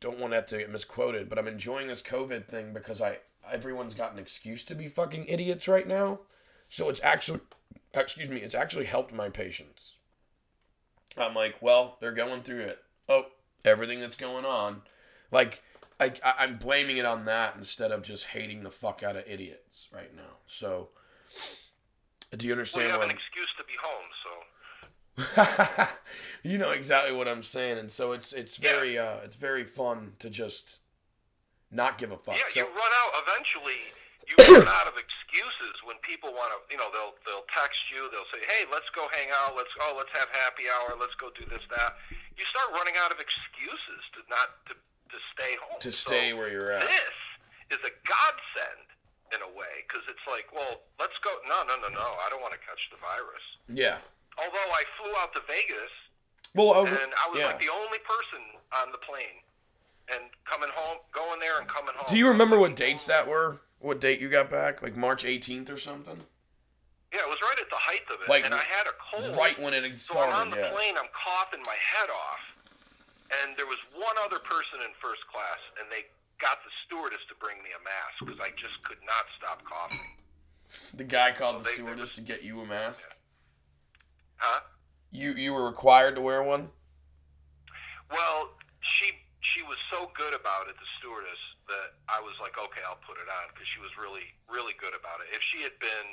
[0.00, 3.20] don't want that to get misquoted, but I'm enjoying this COVID thing because I
[3.50, 6.20] everyone's got an excuse to be fucking idiots right now.
[6.68, 7.40] So it's actually,
[7.94, 9.96] excuse me, it's actually helped my patience
[11.18, 12.78] I'm like, well, they're going through it.
[13.08, 13.26] Oh,
[13.64, 14.82] everything that's going on.
[15.30, 15.62] Like,
[15.98, 19.24] I, I, am blaming it on that instead of just hating the fuck out of
[19.26, 20.38] idiots right now.
[20.46, 20.90] So,
[22.36, 22.86] do you understand?
[22.88, 25.88] Well, you have an excuse to be home, so.
[26.42, 28.70] you know exactly what I'm saying, and so it's it's Yeah.
[28.72, 30.80] very uh it's very fun to just
[31.70, 32.36] not give a fuck.
[32.36, 33.80] Yeah, so, you run out eventually.
[34.26, 36.58] You run out of excuses when people want to.
[36.66, 38.10] You know, they'll they'll text you.
[38.10, 39.54] They'll say, "Hey, let's go hang out.
[39.54, 40.98] Let's oh, let's have happy hour.
[40.98, 41.94] Let's go do this that."
[42.34, 45.78] You start running out of excuses to not to to stay home.
[45.78, 46.82] to So stay where you're at.
[46.90, 48.86] This is a godsend
[49.34, 51.30] in a way because it's like, well, let's go.
[51.50, 52.18] No, no, no, no.
[52.22, 53.42] I don't want to catch the virus.
[53.70, 53.98] Yeah.
[54.38, 55.94] Although I flew out to Vegas
[56.54, 57.46] Well, uh, and I was yeah.
[57.54, 58.42] like the only person
[58.82, 59.40] on the plane,
[60.12, 62.06] and coming home, going there and coming home.
[62.08, 63.62] Do you remember what dates that were?
[63.86, 64.82] What date you got back?
[64.82, 66.18] Like March 18th or something?
[67.14, 69.38] Yeah, it was right at the height of it, Like, and I had a cold.
[69.38, 70.72] Right when it had So I'm on the Yeah.
[70.74, 72.40] plane, I'm coughing my head off,
[73.30, 76.06] and there was one other person in first class, and they
[76.42, 80.16] got the stewardess to bring me a mask because I just could not stop coughing.
[80.94, 83.08] The guy called the They- stewardess to get you a mask.
[84.38, 84.62] Huh?
[85.12, 86.72] You you were required to wear one.
[88.10, 89.22] Well, she
[89.54, 93.18] she was so good about it, the stewardess, that I was like, okay, I'll put
[93.18, 95.30] it on because she was really really good about it.
[95.34, 96.06] If she had been,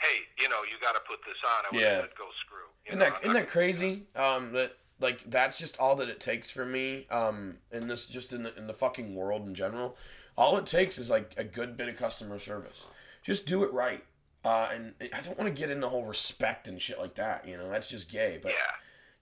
[0.00, 2.04] hey, you know, you got to put this on, I would Yeah.
[2.04, 2.68] have said, go screw.
[2.84, 3.92] You Isn't know, isn't that gonna do crazy?
[4.16, 7.06] Um, that like that's just all that it takes for me.
[7.10, 9.96] Um, in this just in the in the fucking world in general,
[10.36, 12.84] all it takes is like a good bit of customer service.
[13.22, 14.04] Just do it right.
[14.44, 17.46] Uh, and I don't want to get into the whole respect and shit like that.
[17.46, 18.38] You know, that's just gay.
[18.40, 18.70] But Yeah.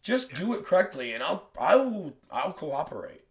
[0.02, 3.22] just do it correctly, and I'll I will I'll cooperate.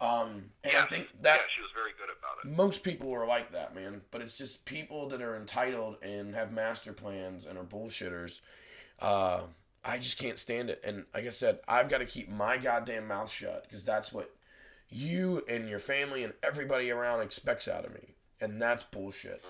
[0.00, 2.56] Um, and I think that yeah, she was very good about it.
[2.56, 4.02] most people are like that, man.
[4.10, 8.40] But it's just people that are entitled and have master plans and are bullshitters.
[9.00, 9.40] Uh,
[9.84, 10.80] I just can't stand it.
[10.84, 14.30] And like I said, I've got to keep my goddamn mouth shut because that's what
[14.90, 19.44] you and your family and everybody around expects out of me, and that's bullshit.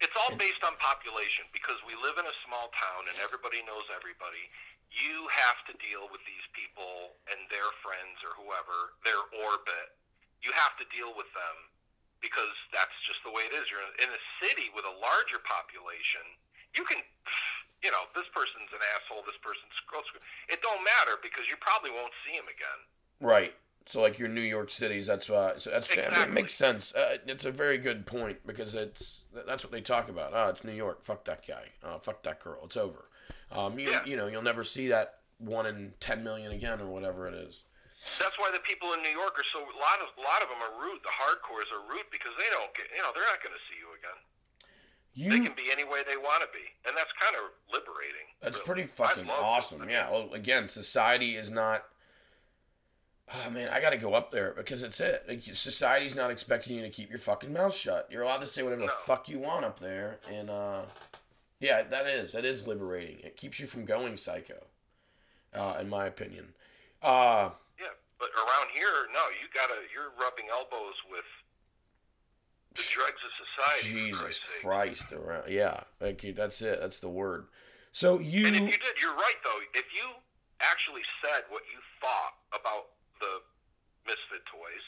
[0.00, 3.84] It's all based on population because we live in a small town and everybody knows
[3.92, 4.48] everybody.
[4.90, 9.94] You have to deal with these people and their friends or whoever, their orbit.
[10.42, 11.56] You have to deal with them
[12.18, 13.70] because that's just the way it is.
[13.70, 16.26] You're in a city with a larger population.
[16.74, 16.98] You can,
[17.86, 19.22] you know, this person's an asshole.
[19.24, 20.02] This person's scroll.
[20.50, 22.80] It don't matter because you probably won't see him again.
[23.22, 23.54] Right.
[23.86, 25.54] So like your New York cities, that's why.
[25.56, 26.34] So that's it Exactly.
[26.34, 26.94] makes sense.
[26.94, 30.32] Uh, it's a very good point because it's that's what they talk about.
[30.34, 31.02] Oh, it's New York.
[31.02, 31.70] Fuck that guy.
[31.82, 32.60] Oh, fuck that girl.
[32.64, 33.06] It's over.
[33.50, 34.04] Um, you Yeah.
[34.04, 37.62] you know you'll never see that one in ten million again or whatever it is.
[38.18, 40.48] That's why the people in New York are so a lot of a lot of
[40.48, 41.02] them are rude.
[41.02, 43.76] The hardcores are rude because they don't get you know they're not going to see
[43.78, 44.18] you again.
[45.16, 48.30] They can be any way they want to be, and that's kind of liberating.
[48.40, 48.66] That's really.
[48.66, 49.88] pretty fucking awesome.
[49.90, 50.10] Yeah.
[50.10, 51.84] Well, again, society is not.
[53.32, 55.24] Oh man, I got to go up there because it's it.
[55.28, 58.08] Like, society's not expecting you to keep your fucking mouth shut.
[58.10, 60.82] You're allowed to say whatever the fuck you want up there, and uh,
[61.60, 63.18] yeah, that is that is liberating.
[63.22, 64.66] It keeps you from going psycho,
[65.54, 66.54] uh, in my opinion.
[67.02, 71.24] Uh, Yeah, but around here, no, you gotta you're rubbing elbows with
[72.74, 74.06] the dregs of society.
[74.06, 74.62] Jesus Christ's.
[74.62, 76.80] Christ, around yeah, like that's it.
[76.80, 77.46] That's the word.
[77.92, 79.58] So you, And if you did, you're right though.
[79.74, 80.06] If you
[80.60, 83.42] actually said what you thought about the
[84.06, 84.84] misfit toys,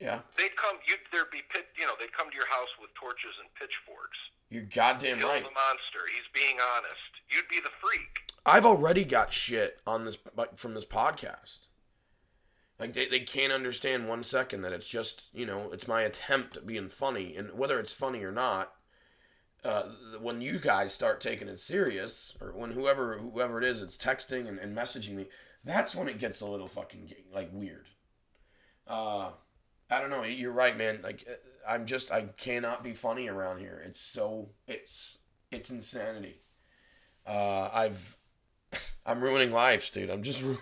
[0.00, 0.76] yeah, they'd come.
[0.86, 1.66] You'd there'd be pit.
[1.78, 4.18] You know, they'd come to your house with torches and pitchforks.
[4.50, 5.42] you're goddamn Kill right.
[5.42, 6.06] the monster.
[6.14, 7.12] He's being honest.
[7.30, 8.32] You'd be the freak.
[8.46, 10.16] I've already got shit on this
[10.56, 11.66] from this podcast.
[12.78, 16.56] Like they, they can't understand one second that it's just you know it's my attempt
[16.56, 18.72] at being funny and whether it's funny or not.
[19.64, 19.82] Uh,
[20.20, 24.46] when you guys start taking it serious, or when whoever whoever it is it's texting
[24.48, 25.26] and, and messaging me,
[25.64, 27.88] that's when it gets a little fucking like weird.
[28.86, 29.30] Uh,
[29.90, 30.22] I don't know.
[30.22, 31.00] You're right, man.
[31.02, 31.34] Like uh,
[31.68, 33.82] I'm just I cannot be funny around here.
[33.86, 35.18] It's so it's
[35.50, 36.42] it's insanity.
[37.26, 38.16] Uh, I've
[39.06, 40.10] I'm ruining lives, dude.
[40.10, 40.58] I'm just ru-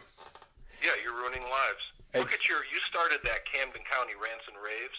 [0.83, 1.83] Yeah, you're ruining lives.
[2.15, 2.59] Look at your.
[2.59, 4.95] You started that Camden County rants and raves.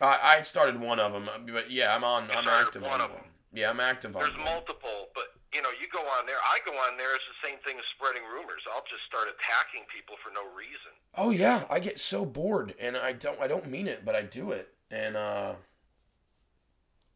[0.00, 2.28] I, I started one of them, but yeah, I'm on.
[2.28, 3.20] You I'm active one on of one.
[3.20, 3.30] them.
[3.52, 4.44] Yeah, I'm active on There's one.
[4.46, 6.40] multiple, but you know, you go on there.
[6.40, 7.14] I go on there.
[7.14, 8.62] It's the same thing as spreading rumors.
[8.72, 10.92] I'll just start attacking people for no reason.
[11.14, 13.40] Oh yeah, I get so bored, and I don't.
[13.40, 15.54] I don't mean it, but I do it, and uh,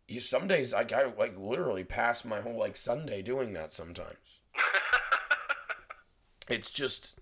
[0.06, 3.72] you some days like I like literally pass my whole like Sunday doing that.
[3.72, 4.18] Sometimes
[6.48, 7.18] it's just.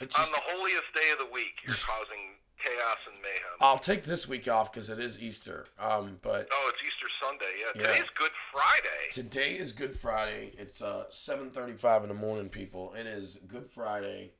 [0.00, 0.32] It's on just.
[0.32, 2.33] the holiest day of the week, you're causing
[2.64, 3.58] chaos and mayhem.
[3.60, 5.66] I'll take this week off because it is Easter.
[5.78, 7.52] Um, but oh, it's Easter Sunday.
[7.60, 7.92] Yeah, Yeah.
[7.92, 9.02] today's Good Friday.
[9.12, 10.52] Today is Good Friday.
[10.58, 12.94] It's uh 7:35 in the morning, people.
[12.94, 14.32] It is Good Friday,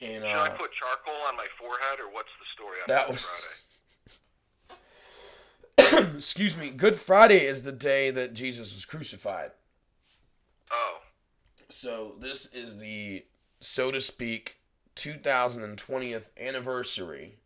[0.00, 3.06] and Should I uh, put charcoal on my forehead, or what's the story on that
[3.06, 3.24] Good was.
[3.26, 3.66] Friday?
[6.16, 6.70] Excuse me.
[6.70, 9.50] Good Friday is the day that Jesus was crucified.
[10.70, 10.98] Oh,
[11.68, 13.24] So this is the,
[13.60, 14.58] so to speak,
[14.94, 17.39] 2020th anniversary.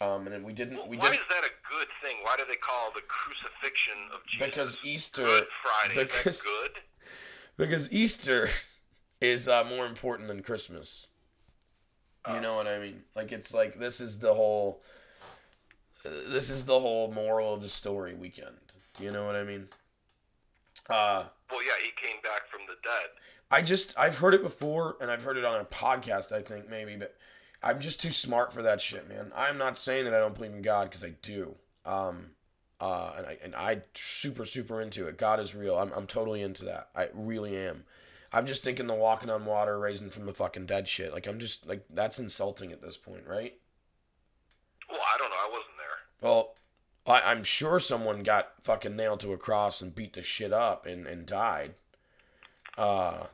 [0.00, 2.16] Um, and we didn't, we Why didn't, is that a good thing?
[2.22, 6.04] Why do they call the crucifixion of Jesus because Easter, Good Friday?
[6.04, 6.70] because- good?
[7.56, 8.48] because Easter
[9.20, 11.08] is uh, more important than Christmas.
[12.32, 13.04] You know what I mean?
[13.16, 14.82] Like it's like this is the whole,
[16.04, 18.56] uh, this is the whole moral of the story weekend.
[19.00, 19.68] You know what I mean?
[20.90, 23.10] Uh, Well, yeah, he came back from the dead.
[23.50, 26.68] I just I've heard it before and I've heard it on a podcast I think
[26.68, 27.16] maybe but
[27.62, 29.32] I'm just too smart for that shit man.
[29.34, 31.56] I'm not saying that I don't believe in God cuz I do.
[31.84, 32.30] Um
[32.80, 35.18] uh and I and I super super into it.
[35.18, 35.76] God is real.
[35.76, 36.90] I'm I'm totally into that.
[36.94, 37.84] I really am.
[38.32, 41.12] I'm just thinking the walking on water raising from the fucking dead shit.
[41.12, 43.54] Like I'm just like that's insulting at this point, right?
[44.88, 45.36] Well, I don't know.
[45.36, 46.28] I wasn't there.
[46.30, 46.54] Well,
[47.06, 50.86] I, I'm sure someone got fucking nailed to a cross and beat the shit up
[50.86, 51.74] and, and died.
[52.76, 53.26] Uh,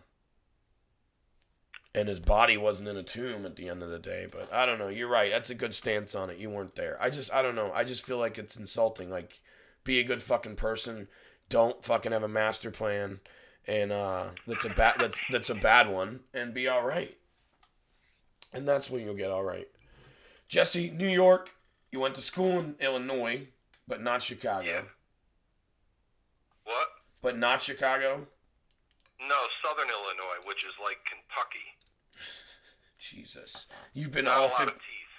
[1.94, 4.26] and his body wasn't in a tomb at the end of the day.
[4.30, 4.88] But I don't know.
[4.88, 5.30] You're right.
[5.30, 6.38] That's a good stance on it.
[6.38, 6.98] You weren't there.
[7.00, 7.70] I just, I don't know.
[7.72, 9.10] I just feel like it's insulting.
[9.10, 9.40] Like,
[9.84, 11.08] be a good fucking person.
[11.48, 13.20] Don't fucking have a master plan,
[13.66, 17.16] and uh, that's a bad that's that's a bad one, and be all right.
[18.52, 19.68] And that's when you'll get all right.
[20.48, 21.54] Jesse, New York.
[21.90, 23.48] You went to school in Illinois,
[23.86, 24.66] but not Chicago.
[24.66, 24.82] Yeah.
[26.64, 26.88] What?
[27.22, 28.26] But not Chicago.
[29.20, 31.64] No, Southern Illinois, which is like Kentucky.
[33.10, 34.72] Jesus, you've been Not all 50,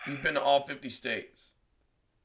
[0.08, 1.54] you've been to all fifty states.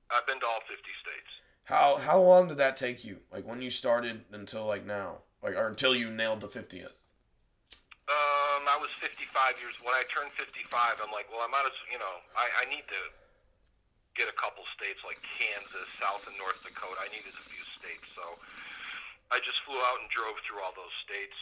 [0.09, 1.31] I've been to all 50 states.
[1.69, 3.21] How how long did that take you?
[3.31, 6.97] Like when you started until like now, like or until you nailed the fiftieth.
[8.11, 9.77] Um, I was 55 years.
[9.87, 12.83] When I turned 55, I'm like, well, I might as you know, I, I need
[12.91, 13.01] to
[14.19, 16.99] get a couple states like Kansas, South and North Dakota.
[16.99, 18.35] I needed a few states, so
[19.31, 21.39] I just flew out and drove through all those states,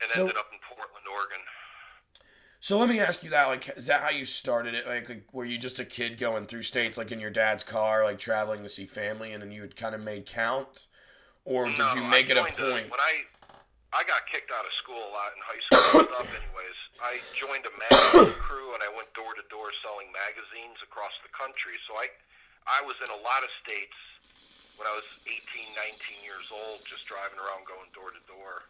[0.00, 1.42] and So- ended up in Portland, Oregon.
[2.60, 3.48] So let me ask you that.
[3.48, 4.86] Like, is that how you started it?
[4.86, 8.04] Like, like, were you just a kid going through states, like in your dad's car,
[8.04, 10.86] like traveling to see family, and then you had kind of made count,
[11.48, 12.92] or did No, you make I it a point?
[12.92, 13.24] when I
[13.96, 16.28] I got kicked out of school a lot in high school and stuff.
[16.30, 21.16] Anyways, I joined a magazine crew and I went door to door selling magazines across
[21.26, 21.74] the country.
[21.88, 22.06] So I
[22.68, 23.96] I was in a lot of states
[24.76, 28.68] when I was 18, 19 years old, just driving around going door to door.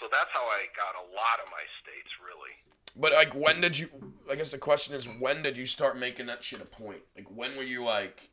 [0.00, 2.58] So that's how I got a lot of my states, really.
[2.96, 3.88] But like, when did you?
[4.30, 7.02] I guess the question is, when did you start making that shit a point?
[7.16, 8.30] Like, when were you like,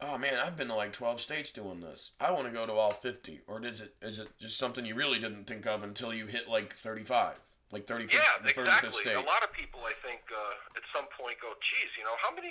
[0.00, 2.12] oh man, I've been to like twelve states doing this.
[2.20, 3.42] I want to go to all fifty.
[3.46, 6.48] Or is it is it just something you really didn't think of until you hit
[6.48, 7.38] like thirty five,
[7.70, 9.02] like thirty fifth, Yeah, the thirty fifth exactly.
[9.06, 9.16] state?
[9.16, 12.34] A lot of people, I think, uh, at some point go, "Geez, you know, how
[12.34, 12.50] many?"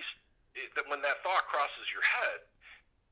[0.79, 2.47] That when that thought crosses your head,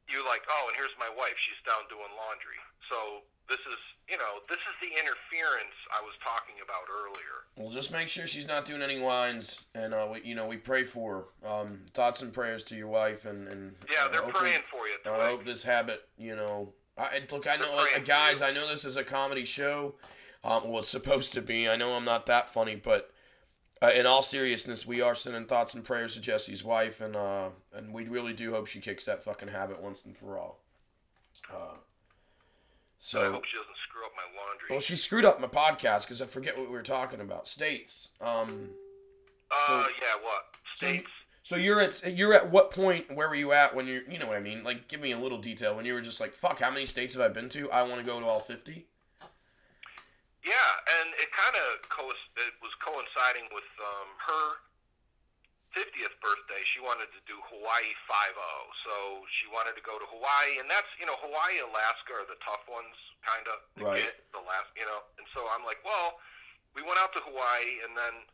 [0.07, 1.35] you're like, "Oh, and here's my wife.
[1.43, 2.55] She's down doing laundry."
[2.87, 3.79] So this is,
[4.09, 7.43] you know, this is the interference I was talking about earlier.
[7.55, 10.57] Well, just make sure she's not doing any wines, and uh, we, you know, we
[10.57, 11.49] pray for her.
[11.49, 15.11] Um, thoughts and prayers to your wife, and and Yeah, uh, they're praying for you.
[15.11, 17.47] I hope this habit, you know, I look.
[17.47, 18.41] I know, like, guys.
[18.41, 19.95] I know this is a comedy show.
[20.43, 21.67] Um, well, it's supposed to be.
[21.69, 23.11] I know I'm not that funny, but
[23.81, 27.49] uh, in all seriousness, we are sending thoughts and prayers to Jesse's wife, and uh,
[27.73, 30.59] and we really do hope she kicks that fucking habit once and for all.
[31.51, 31.77] Uh,
[33.03, 34.67] I so, hope she doesn't screw up my laundry.
[34.69, 37.49] well, she screwed up my podcast because I forget what we were talking about.
[37.49, 38.09] States.
[38.21, 38.69] Um,
[39.51, 41.09] uh, so- yeah, what states?
[41.43, 43.13] So you're at you're at what point?
[43.13, 44.03] Where were you at when you're?
[44.09, 44.63] You know what I mean?
[44.63, 47.15] Like, give me a little detail when you were just like, "Fuck, how many states
[47.15, 47.69] have I been to?
[47.69, 48.87] I want to go to all 50?
[50.43, 54.45] Yeah, and it kind of co- it was coinciding with um, her
[55.73, 56.61] 50th birthday.
[56.73, 58.37] She wanted to do Hawaii 5-0,
[58.85, 62.37] so she wanted to go to Hawaii, and that's you know Hawaii, Alaska are the
[62.45, 62.93] tough ones,
[63.25, 63.57] kind of.
[63.77, 64.05] Right.
[64.05, 66.21] Get the last, you know, and so I'm like, well,
[66.77, 68.25] we went out to Hawaii, and then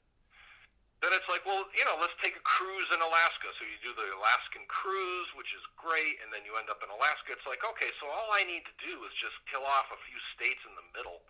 [0.99, 3.47] then it's like, well, you know, let's take a cruise in Alaska.
[3.55, 6.91] So you do the Alaskan cruise, which is great, and then you end up in
[6.91, 7.31] Alaska.
[7.31, 10.19] It's like, okay, so all I need to do is just kill off a few
[10.35, 11.23] states in the middle.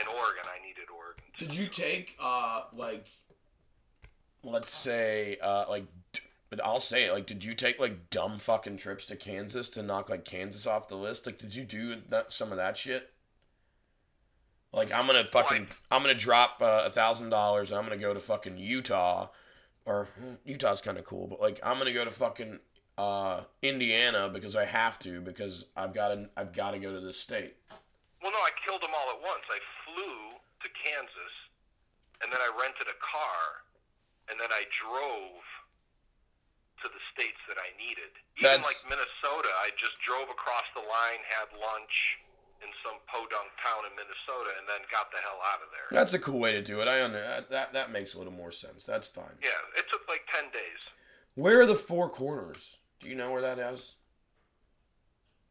[0.00, 1.22] In Oregon, I needed Oregon.
[1.36, 1.46] too.
[1.46, 3.06] Did you take uh like,
[4.44, 5.86] let's say uh like,
[6.50, 9.82] but I'll say it like, did you take like dumb fucking trips to Kansas to
[9.82, 11.26] knock like Kansas off the list?
[11.26, 13.10] Like, did you do that some of that shit?
[14.72, 17.70] Like, I'm gonna fucking, I'm gonna drop uh, a thousand dollars.
[17.70, 19.28] and I'm gonna go to fucking Utah,
[19.84, 20.08] or
[20.44, 22.58] Utah's kind of cool, but like, I'm gonna go to fucking
[22.96, 27.00] uh Indiana because I have to because I've got to, I've got to go to
[27.00, 27.56] this state.
[28.22, 29.44] Well, no, I killed them all at once.
[29.50, 31.34] I flew to Kansas,
[32.22, 33.64] and then I rented a car,
[34.32, 35.44] and then I drove
[36.80, 38.10] to the states that I needed.
[38.40, 42.18] Even That's- like Minnesota, I just drove across the line, had lunch,
[42.62, 45.90] in some podunk town in Minnesota and then got the hell out of there.
[45.90, 46.86] That's a cool way to do it.
[46.86, 48.84] I under uh, that that makes a little more sense.
[48.84, 49.34] That's fine.
[49.42, 50.78] Yeah, it took like 10 days.
[51.34, 52.76] Where are the four corners?
[53.00, 53.94] Do you know where that is?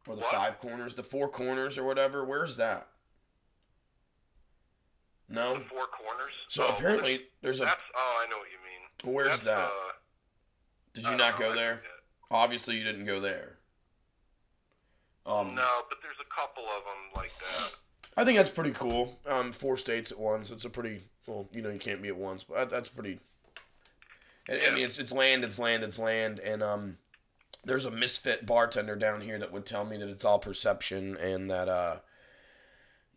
[0.08, 0.32] Or the What?
[0.32, 2.24] five corners, the four corners, or whatever.
[2.24, 2.88] Where's that?
[5.28, 5.54] No.
[5.58, 6.32] The four corners.
[6.48, 7.64] So Oh, apparently there's a.
[7.64, 8.61] That's, oh, I know what you mean.
[9.04, 9.58] Where's That's, that?
[9.58, 9.70] Uh,
[10.94, 11.80] Did you know, go there?
[12.30, 13.56] Obviously, you didn't go there.
[15.26, 17.72] Um, No, but there's a couple of them like that.
[18.16, 19.18] I think that's pretty cool.
[19.28, 20.50] Um, four states at once.
[20.50, 23.20] It's a pretty well, you know, you can't be at once, but that's pretty.
[24.48, 26.98] I, I mean, it's it's land, it's land, it's land, and um,
[27.64, 31.50] there's a misfit bartender down here that would tell me that it's all perception and
[31.50, 31.96] that uh,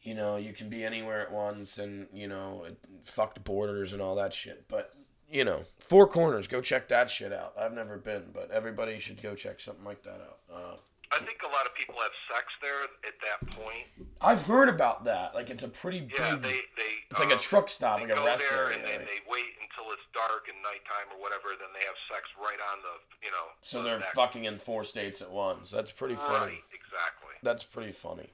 [0.06, 4.02] you know, you can be anywhere at once, and you know, it, fucked borders and
[4.02, 4.66] all that shit.
[4.68, 4.94] But
[5.30, 6.48] you know, four corners.
[6.48, 7.54] Go check that shit out.
[7.60, 10.40] I've never been, but everybody should go check something like that out.
[10.54, 10.76] Uh,
[11.12, 13.88] I think a lot of people have sex there at that point.
[14.20, 15.34] I've heard about that.
[15.36, 16.42] Like it's a pretty Yeah, big.
[16.44, 16.92] they they.
[17.12, 18.76] it's like a um, truck stop, like a rest there area.
[18.78, 21.50] and then they wait until it's dark and nighttime or whatever.
[21.58, 22.96] Then they have sex right on the
[23.26, 23.46] you know.
[23.62, 24.14] So the they're neck.
[24.16, 25.70] fucking in four states at once.
[25.70, 26.58] That's pretty funny.
[26.60, 27.36] Right, exactly.
[27.44, 28.32] That's pretty funny.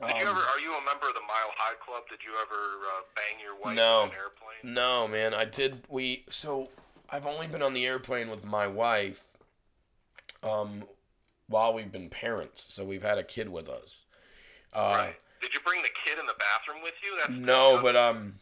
[0.00, 0.40] Did you Um, ever?
[0.40, 2.04] Are you a member of the Mile High Club?
[2.08, 4.04] Did you ever uh, bang your wife No.
[4.04, 4.74] in an airplane?
[4.74, 5.34] No, man.
[5.34, 5.82] I did.
[5.88, 6.70] We so
[7.10, 9.24] I've only been on the airplane with my wife.
[10.42, 10.84] Um,
[11.48, 14.04] while we've been parents, so we've had a kid with us.
[14.72, 15.16] Uh, right.
[15.40, 17.16] Did you bring the kid in the bathroom with you?
[17.18, 18.34] That's No, but um,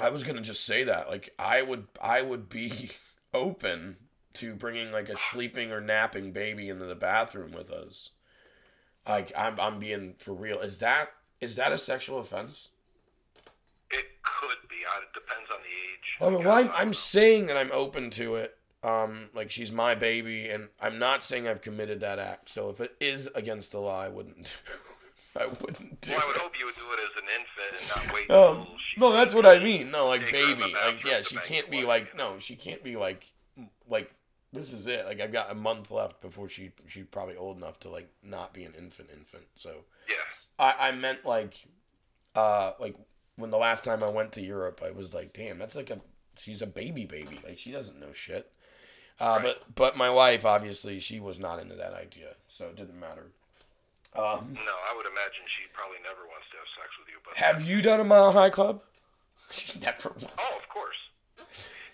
[0.00, 1.10] I was gonna just say that.
[1.10, 2.92] Like, I would, I would be
[3.34, 3.96] open
[4.34, 8.12] to bringing like a sleeping or napping baby into the bathroom with us.
[9.08, 10.60] Like, I'm, I'm being for real.
[10.60, 12.68] Is that, is that a sexual offense?
[13.90, 14.76] it could be.
[14.76, 16.16] It depends on the age.
[16.20, 18.56] Oh, Like, well, I- I'm, I I'm saying that I'm open to it.
[18.84, 22.48] Um, like she's my baby, and I'm not saying I've committed that act.
[22.48, 24.56] So if it is against the law, I wouldn't.
[25.38, 26.42] I wouldn't do Well, I would it.
[26.42, 28.66] hope you would do it as an infant and not wait Um,
[28.98, 29.90] no, that's what I mean.
[29.92, 30.74] No, like Take her in the baby.
[30.74, 33.32] Like yeah, she can't be like no, she can't be like
[33.88, 34.12] like
[34.52, 35.06] this is it.
[35.06, 38.52] Like I've got a month left before she she's probably old enough to like not
[38.52, 39.44] be an infant infant.
[39.54, 40.14] So Yeah.
[40.58, 41.66] I I meant like
[42.34, 42.96] uh like
[43.36, 46.00] when the last time I went to Europe, I was like, damn, that's like a
[46.36, 47.38] she's a baby baby.
[47.44, 48.50] Like she doesn't know shit.
[49.20, 49.42] Uh, Right.
[49.42, 53.30] but but my wife obviously she was not into that idea, so it didn't matter.
[54.14, 57.18] Um, No, I would imagine she probably never wants to have sex with you.
[57.24, 58.82] But have you done a mile high club?
[59.50, 60.24] She never once.
[60.38, 60.96] oh, of course.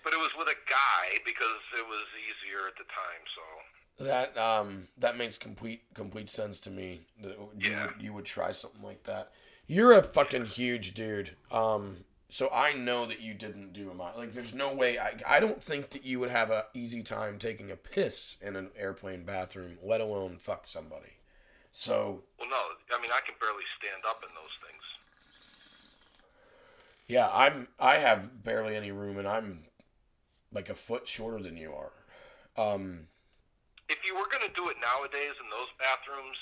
[0.09, 3.22] But it was with a guy because it was easier at the time.
[3.36, 7.02] So That um that makes complete complete sense to me.
[7.20, 7.84] That you Yeah.
[7.84, 9.32] would, you would try something like that.
[9.66, 11.32] You're a fucking huge dude.
[11.52, 14.14] Um so I know that you didn't do a mile.
[14.16, 17.38] Like there's no way I I don't think that you would have a easy time
[17.38, 21.18] taking a piss in an airplane bathroom, let alone fuck somebody.
[21.70, 24.84] So well, no, I mean I can barely stand up in those things.
[27.06, 29.64] yeah, I'm I have barely any room and I'm
[30.53, 31.92] like a foot shorter than you are.
[32.57, 33.09] Um
[33.88, 36.38] If you were gonna do it nowadays in those bathrooms,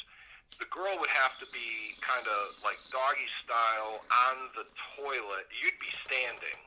[0.59, 4.65] the girl would have to be kind of like doggy style on the
[4.97, 5.47] toilet.
[5.63, 6.59] You'd be standing.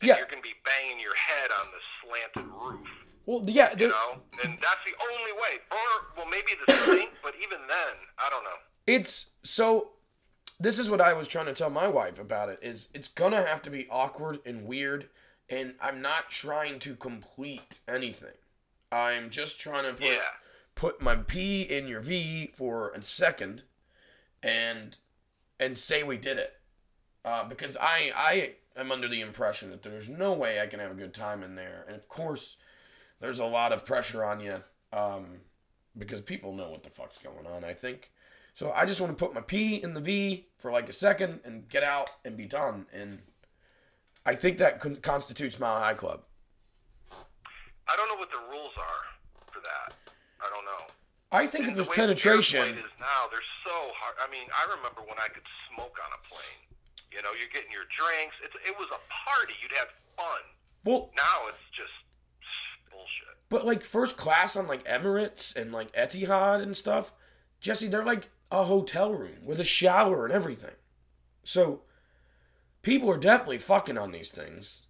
[0.00, 0.16] And Yeah.
[0.18, 2.88] You're gonna be banging your head on the slanted roof.
[3.26, 5.60] well yeah, You know, and that's the only way.
[5.70, 8.58] Or well, maybe the sink, but even then, I don't know.
[8.86, 9.92] It's so.
[10.58, 12.58] This is what I was trying to tell my wife about it.
[12.62, 15.08] Is it's gonna have to be awkward and weird,
[15.50, 18.36] and I'm not trying to complete anything.
[18.92, 20.30] I'm just trying to put Yeah.
[20.74, 23.62] put my P in your V for a second,
[24.42, 24.96] and
[25.58, 26.58] and say we did it.
[27.24, 30.90] Uh, because I I am under the impression that there's no way I can have
[30.90, 32.56] a good time in there, and of course,
[33.20, 34.62] there's a lot of pressure on you.
[34.92, 35.40] Um,
[35.98, 37.64] because people know what the fuck's going on.
[37.64, 38.12] I think.
[38.54, 41.40] So I just want to put my P in the V for like a second
[41.44, 42.86] and get out and be done.
[42.92, 43.20] And
[44.26, 46.22] I think that con- constitutes Mile High Club.
[47.88, 49.04] I don't know what the rules are
[49.50, 49.94] for that.
[50.40, 50.84] I don't know.
[51.32, 54.16] I think And if the there's the penetration, airplane is now, they're so hard.
[54.22, 56.60] I mean, I remember when I could smoke on a plane.
[57.12, 58.34] You know, you're getting your drinks.
[58.44, 59.00] It's, it was a
[59.30, 59.54] party.
[59.62, 60.42] You'd have fun.
[60.84, 61.90] well, Now it's just
[62.90, 63.34] bullshit.
[63.48, 67.12] but like first class on like Emirates and like Etihad and stuff,
[67.60, 70.74] Jesse, they're like a hotel room with a shower and everything.
[71.44, 71.82] So
[72.82, 74.82] people are definitely fucking on these things.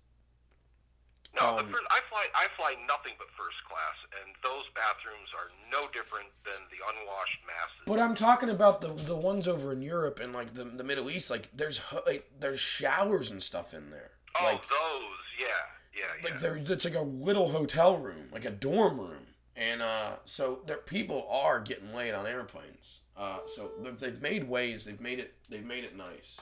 [1.35, 2.25] No, Um, first, I fly.
[2.35, 7.39] I fly nothing but first class, and those bathrooms are no different than the unwashed
[7.47, 7.83] masses.
[7.87, 11.09] But I'm talking about the the ones over in Europe and like the the Middle
[11.09, 11.31] East.
[11.31, 14.11] Like there's like, there's showers and stuff in there.
[14.41, 15.47] oh, like those, yeah,
[15.95, 16.31] yeah, yeah.
[16.33, 20.63] like there it's like a little hotel room, like a dorm room, and uh, so
[20.67, 23.03] there people are getting laid on airplanes.
[23.17, 24.85] Uh, so they've- they've made ways.
[24.85, 25.35] They've made it.
[25.49, 26.41] They've made it nice.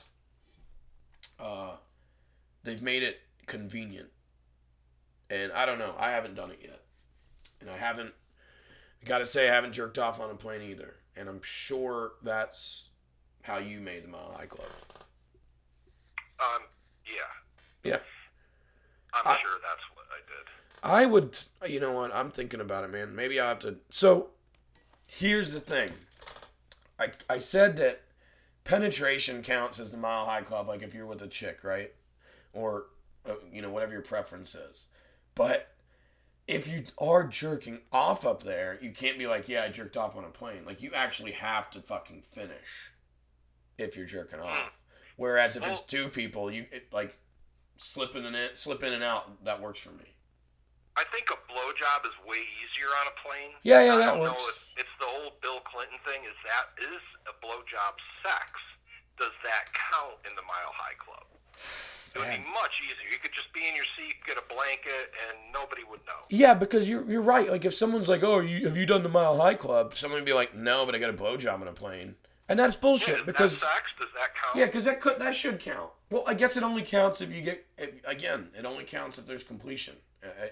[1.39, 1.71] Uh,
[2.63, 4.09] they've made it convenient.
[5.29, 5.93] And I don't know.
[5.97, 6.81] I haven't done it yet,
[7.61, 8.13] and I haven't.
[9.01, 10.95] I gotta say, I haven't jerked off on a plane either.
[11.15, 12.89] And I'm sure that's
[13.43, 14.67] how you made the Mile High Club.
[16.39, 16.63] Um,
[17.05, 17.99] yeah, Yeah.
[19.13, 20.47] I'm I- sure that's what I did.
[20.81, 21.37] I would,
[21.71, 22.13] you know what?
[22.15, 23.13] I'm thinking about it, man.
[23.15, 23.77] Maybe I have to.
[23.89, 24.29] So,
[25.05, 25.91] here's the thing.
[26.99, 28.01] I I said that
[28.69, 31.91] penetration counts as the mile high club, like if you're with a chick, right?
[32.53, 32.85] Or,
[33.27, 34.85] uh, you know, whatever your preference is.
[35.33, 35.73] But
[36.47, 40.15] if you are jerking off up there, you can't be like, yeah, I jerked off
[40.15, 40.65] on a plane.
[40.65, 42.93] Like, you actually have to fucking finish
[43.77, 44.79] if you're jerking off.
[45.15, 47.17] Whereas if it's two people, you it, like
[47.77, 49.43] slip in and in, slip in and out.
[49.43, 50.15] That works for me.
[50.99, 53.55] I think a blowjob is way easier on a plane.
[53.63, 54.35] Yeah, yeah, I that don't works.
[54.35, 56.27] know if it's the old Bill Clinton thing.
[56.27, 58.51] Is that is a blowjob sex?
[59.15, 61.23] Does that count in the Mile High Club?
[62.15, 63.07] It would be much easier.
[63.11, 66.27] You could just be in your seat, get a blanket, and nobody would know.
[66.29, 67.49] Yeah, because you're you're right.
[67.49, 70.25] Like if someone's like, "Oh, you, have you done the Mile High Club?" Someone would
[70.25, 72.15] be like, "No, but I got a blowjob on a plane,"
[72.49, 73.19] and that's bullshit.
[73.19, 73.83] is because that sex?
[73.99, 74.55] Does that count?
[74.57, 75.91] yeah, because that could that should count.
[76.11, 78.49] Well, I guess it only counts if you get if, again.
[78.57, 79.95] It only counts if there's completion,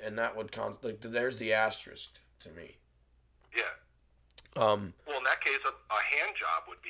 [0.04, 0.84] and that would count.
[0.84, 2.10] Like there's the asterisk
[2.42, 2.78] to me.
[3.56, 4.62] Yeah.
[4.64, 6.90] Um, Well, in that case, a, a hand job would be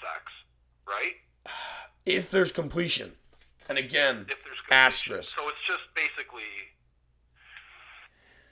[0.00, 0.32] sex,
[0.86, 1.14] right?
[2.06, 3.12] if there's completion,
[3.68, 4.70] and again, If there's completion.
[4.70, 5.36] asterisk.
[5.36, 6.42] So it's just basically.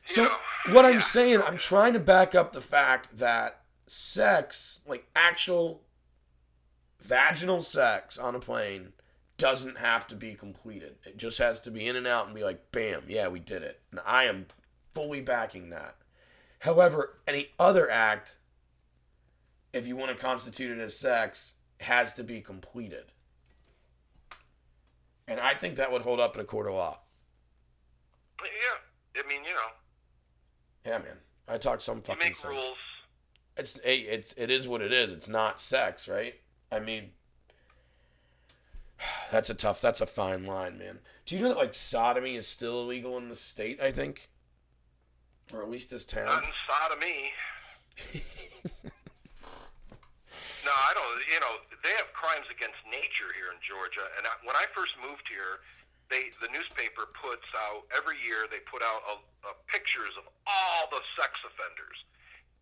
[0.04, 0.36] So know,
[0.72, 5.82] what I'm yeah, saying, I'm trying to back up the fact that sex, like actual
[7.02, 8.92] vaginal sex on a plane,
[9.38, 10.96] doesn't have to be completed.
[11.04, 13.62] It just has to be in and out and be like, bam, yeah, we did
[13.62, 13.80] it.
[13.90, 14.46] And I am
[14.92, 15.96] fully backing that.
[16.60, 18.36] However, any other act,
[19.72, 23.06] if you want to constitute it as sex, has to be completed.
[25.26, 26.98] And I think that would hold up in a court of law.
[28.40, 29.70] Yeah, I mean, you know,
[30.84, 31.16] Yeah, man.
[31.48, 32.52] I talk some you fucking make sense.
[32.52, 32.76] rules.
[33.56, 35.12] It's hey, it's it is what it is.
[35.12, 36.34] It's not sex, right?
[36.72, 37.10] I mean,
[39.30, 39.80] that's a tough.
[39.80, 41.00] That's a fine line, man.
[41.26, 43.80] Do you know that like sodomy is still illegal in the state?
[43.80, 44.30] I think,
[45.52, 46.42] or at least this Not town.
[46.44, 47.30] in sodomy.
[50.64, 51.20] no, I don't.
[51.28, 54.08] You know, they have crimes against nature here in Georgia.
[54.16, 55.60] And I, when I first moved here,
[56.08, 58.48] they the newspaper puts out every year.
[58.48, 61.98] They put out a, a pictures of all the sex offenders,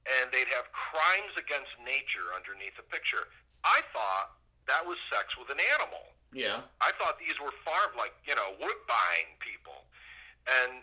[0.05, 3.31] and they'd have crimes against nature underneath the picture.
[3.65, 6.05] I thought that was sex with an animal.
[6.33, 6.63] Yeah.
[6.81, 9.85] I thought these were farm like you know Woodbine people,
[10.47, 10.81] and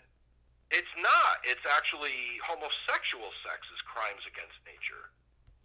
[0.70, 1.40] it's not.
[1.48, 5.04] It's actually homosexual sex is crimes against nature.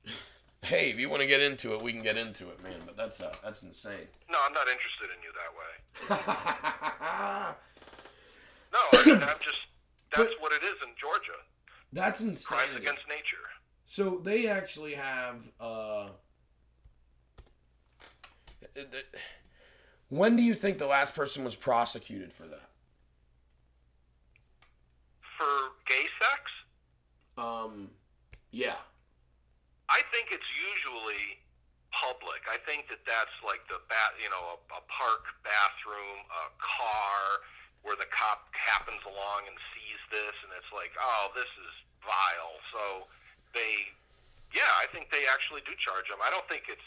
[0.63, 2.79] Hey, if you want to get into it, we can get into it, man.
[2.85, 4.07] But that's uh, that's insane.
[4.31, 7.55] No, I'm not interested in you that way.
[8.71, 9.59] No, I mean, I'm just.
[10.15, 11.37] That's But- what it is in Georgia.
[11.91, 12.57] that's insane.
[12.57, 13.45] Crimes against nature.
[13.87, 15.49] So they actually have.
[15.59, 16.09] uh
[20.09, 22.69] When do you think the last person was prosecuted for that?
[25.37, 26.41] For gay sex,
[27.37, 27.89] Um,
[28.51, 28.77] yeah.
[29.89, 31.41] I think it's usually
[31.91, 32.45] public.
[32.49, 37.41] I think that that's like the bat, you know, a, a park bathroom, a car,
[37.81, 42.57] where the cop happens along and sees this, and it's like, oh, this is vile.
[42.71, 43.09] So
[43.53, 43.91] they,
[44.55, 46.21] yeah, I think they actually do charge them.
[46.23, 46.85] I don't think it's,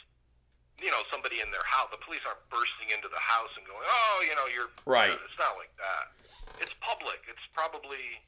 [0.82, 1.88] you know, somebody in their house.
[1.88, 5.12] The police aren't bursting into the house and going, oh, you know, you're Right.
[5.12, 6.12] It's not like that.
[6.60, 7.24] It's public.
[7.28, 8.20] It's probably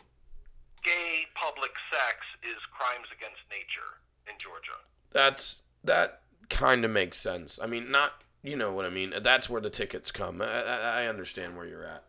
[0.82, 4.80] gay public sex is crimes against nature in Georgia.
[5.12, 7.58] That's that kind of makes sense.
[7.62, 9.12] I mean, not you know what I mean.
[9.20, 10.40] That's where the tickets come.
[10.42, 12.04] I, I, I understand where you're at.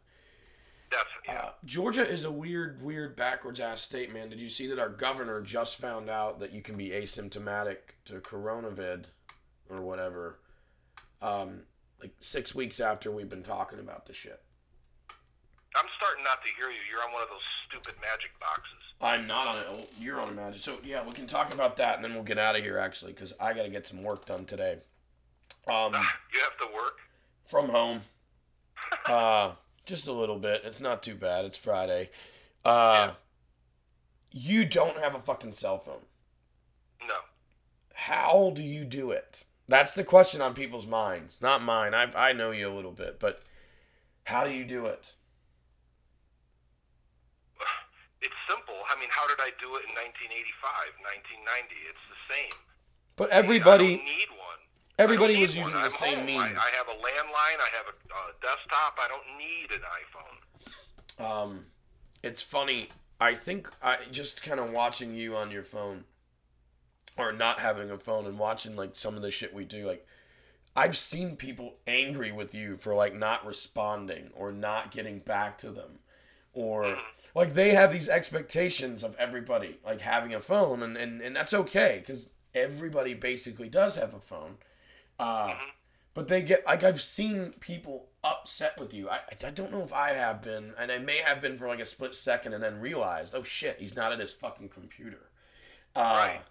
[0.92, 1.42] That's yeah.
[1.42, 4.30] Uh, Georgia is a weird, weird backwards ass state, man.
[4.30, 8.16] Did you see that our governor just found out that you can be asymptomatic to
[8.16, 9.06] coronavid
[9.70, 10.40] or whatever?
[11.22, 11.62] Um,
[12.02, 14.42] like six weeks after we've been talking about the shit.
[15.76, 16.80] I'm starting not to hear you.
[16.90, 18.76] You're on one of those stupid magic boxes.
[19.02, 19.66] I'm not on it.
[19.70, 20.60] Oh, you're on Imagine.
[20.60, 23.14] So yeah, we can talk about that, and then we'll get out of here actually,
[23.14, 24.80] because I got to get some work done today.
[25.68, 26.98] Um, You have to work.
[27.46, 28.02] from home.
[29.06, 29.52] Uh,
[29.86, 30.62] just a little bit.
[30.64, 31.44] It's not too bad.
[31.46, 32.10] It's Friday.
[32.64, 33.12] Uh,
[34.32, 36.02] you don't have a fucking cell phone.
[37.02, 37.16] No.
[37.94, 39.46] How do you do it?
[39.70, 41.94] That's the question on people's minds, not mine.
[41.94, 43.42] I I know you a little bit, but
[44.26, 45.14] how do you do it?
[48.22, 48.76] it's simple.
[48.90, 50.98] I mean, how did I do it in 1985,
[51.46, 51.76] 1990?
[51.88, 52.52] It's the same.
[53.16, 54.60] But I everybody, don't need one.
[54.98, 55.86] everybody I was using one.
[55.86, 56.26] the I'm same home.
[56.26, 56.58] means.
[56.58, 57.60] I, I have a landline.
[57.62, 58.98] I have a uh, desktop.
[59.00, 60.36] I don't need an iPhone.
[61.24, 61.66] Um,
[62.24, 62.90] it's funny.
[63.22, 66.06] I think I just kind of watching you on your phone,
[67.28, 69.88] or not having a phone, and watching like some of the shit we do.
[69.88, 70.06] Like,
[70.76, 75.72] I've seen people angry with you for like not responding or not getting back to
[75.72, 76.00] them,
[76.54, 76.98] or
[77.36, 81.54] like they have these expectations of everybody like having a phone, and and, and that's
[81.54, 84.58] okay because everybody basically does have a phone.
[85.20, 85.56] Uh,
[86.14, 89.10] but they get like I've seen people upset with you.
[89.10, 91.80] I I don't know if I have been, and I may have been for like
[91.80, 95.30] a split second, and then realized, oh shit, he's not at his fucking computer.
[95.96, 96.42] Uh, Right.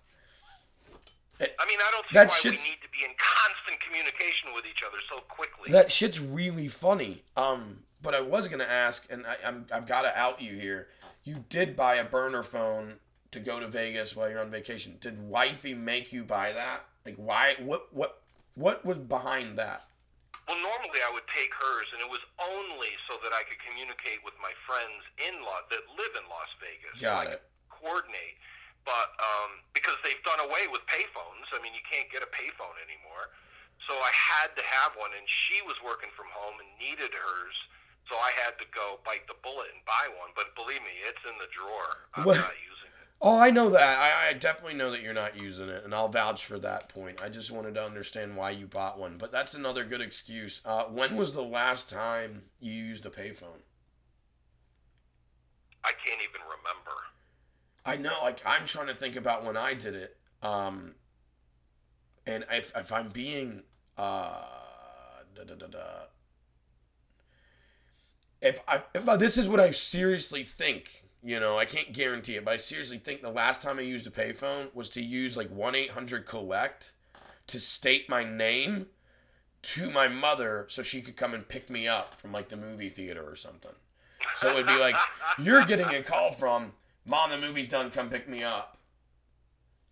[1.40, 4.64] I mean, I don't see That why we need to be in constant communication with
[4.66, 5.70] each other so quickly.
[5.70, 7.22] That shit's really funny.
[7.36, 10.88] Um, but I was gonna ask, and I, I'm I've got to out you here.
[11.24, 12.94] You did buy a burner phone
[13.30, 14.96] to go to Vegas while you're on vacation.
[15.00, 16.84] Did wifey make you buy that?
[17.04, 17.54] Like, why?
[17.60, 17.94] What?
[17.94, 18.22] What?
[18.54, 19.86] What was behind that?
[20.48, 24.24] Well, normally I would take hers, and it was only so that I could communicate
[24.24, 26.96] with my friends in La- that live in Las Vegas.
[26.96, 27.42] Got like, it.
[27.68, 28.40] Coordinate,
[28.84, 31.48] but um, because they've done away with payphones.
[31.54, 33.32] I mean, you can't get a payphone anymore.
[33.86, 37.56] So I had to have one, and she was working from home and needed hers.
[38.10, 40.32] So I had to go bite the bullet and buy one.
[40.36, 42.08] But believe me, it's in the drawer.
[42.16, 42.36] I'm What?
[42.36, 43.08] not using it.
[43.20, 43.98] Oh, I know that.
[43.98, 47.20] I, I definitely know that you're not using it, and I'll vouch for that point.
[47.22, 50.60] I just wanted to understand why you bought one, but that's another good excuse.
[50.64, 53.66] Uh, when was the last time you used a payphone?
[55.84, 56.96] I can't even remember.
[57.88, 60.16] I know, like I'm trying to think about when I did it.
[60.42, 60.94] Um,
[62.26, 63.62] and if if I'm being
[63.96, 64.44] uh,
[65.34, 65.78] da, da, da,
[68.42, 72.36] if I if I, this is what I seriously think, you know, I can't guarantee
[72.36, 75.34] it, but I seriously think the last time I used a payphone was to use
[75.34, 76.92] like one eight hundred collect
[77.46, 78.88] to state my name
[79.62, 82.90] to my mother so she could come and pick me up from like the movie
[82.90, 83.72] theater or something.
[84.36, 84.96] So it would be like,
[85.38, 86.72] you're getting a call from
[87.08, 88.76] mom, the movie's done, come pick me up.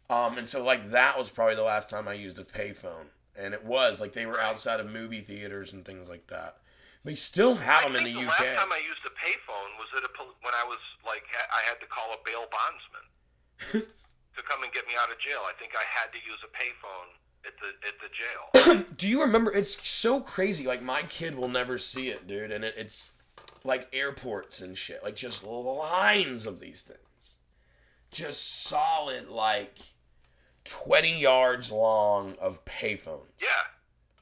[0.09, 3.55] Um, and so like that was probably the last time I used a payphone, and
[3.55, 6.59] it was like they were outside of movie theaters and things like that.
[7.03, 8.29] They still have I them in the the UK.
[8.29, 10.11] last time I used a payphone was at a
[10.43, 13.87] when I was like I had to call a bail bondsman
[14.37, 15.41] to come and get me out of jail.
[15.43, 17.11] I think I had to use a payphone
[17.47, 18.85] at the at the jail.
[18.97, 19.53] Do you remember?
[19.53, 20.67] It's so crazy.
[20.67, 23.11] Like my kid will never see it, dude, and it, it's
[23.65, 25.03] like airports and shit.
[25.03, 27.01] Like just lines of these things,
[28.17, 29.79] just solid like
[30.65, 33.29] twenty yards long of payphones.
[33.41, 33.49] yeah.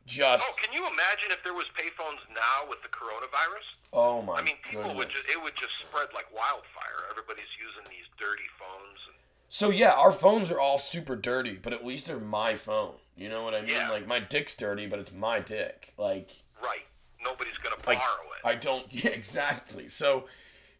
[0.07, 3.65] Just Oh, can you imagine if there was payphones now with the coronavirus?
[3.95, 4.99] oh my I mean, people goodness.
[4.99, 7.09] would just it would just spread like wildfire.
[7.11, 8.99] Everybody's using these dirty phones.
[9.07, 9.17] And,
[9.49, 12.97] So yeah, our phones are all super dirty, but at least they're my phone.
[13.17, 13.71] You know what I mean?
[13.71, 13.89] Yeah.
[13.91, 15.95] Like my dick's dirty, but it's my dick.
[15.97, 16.85] Like right.
[17.25, 18.47] Nobody's gonna like borrow it.
[18.47, 19.89] I don't yeah, exactly.
[19.89, 20.27] So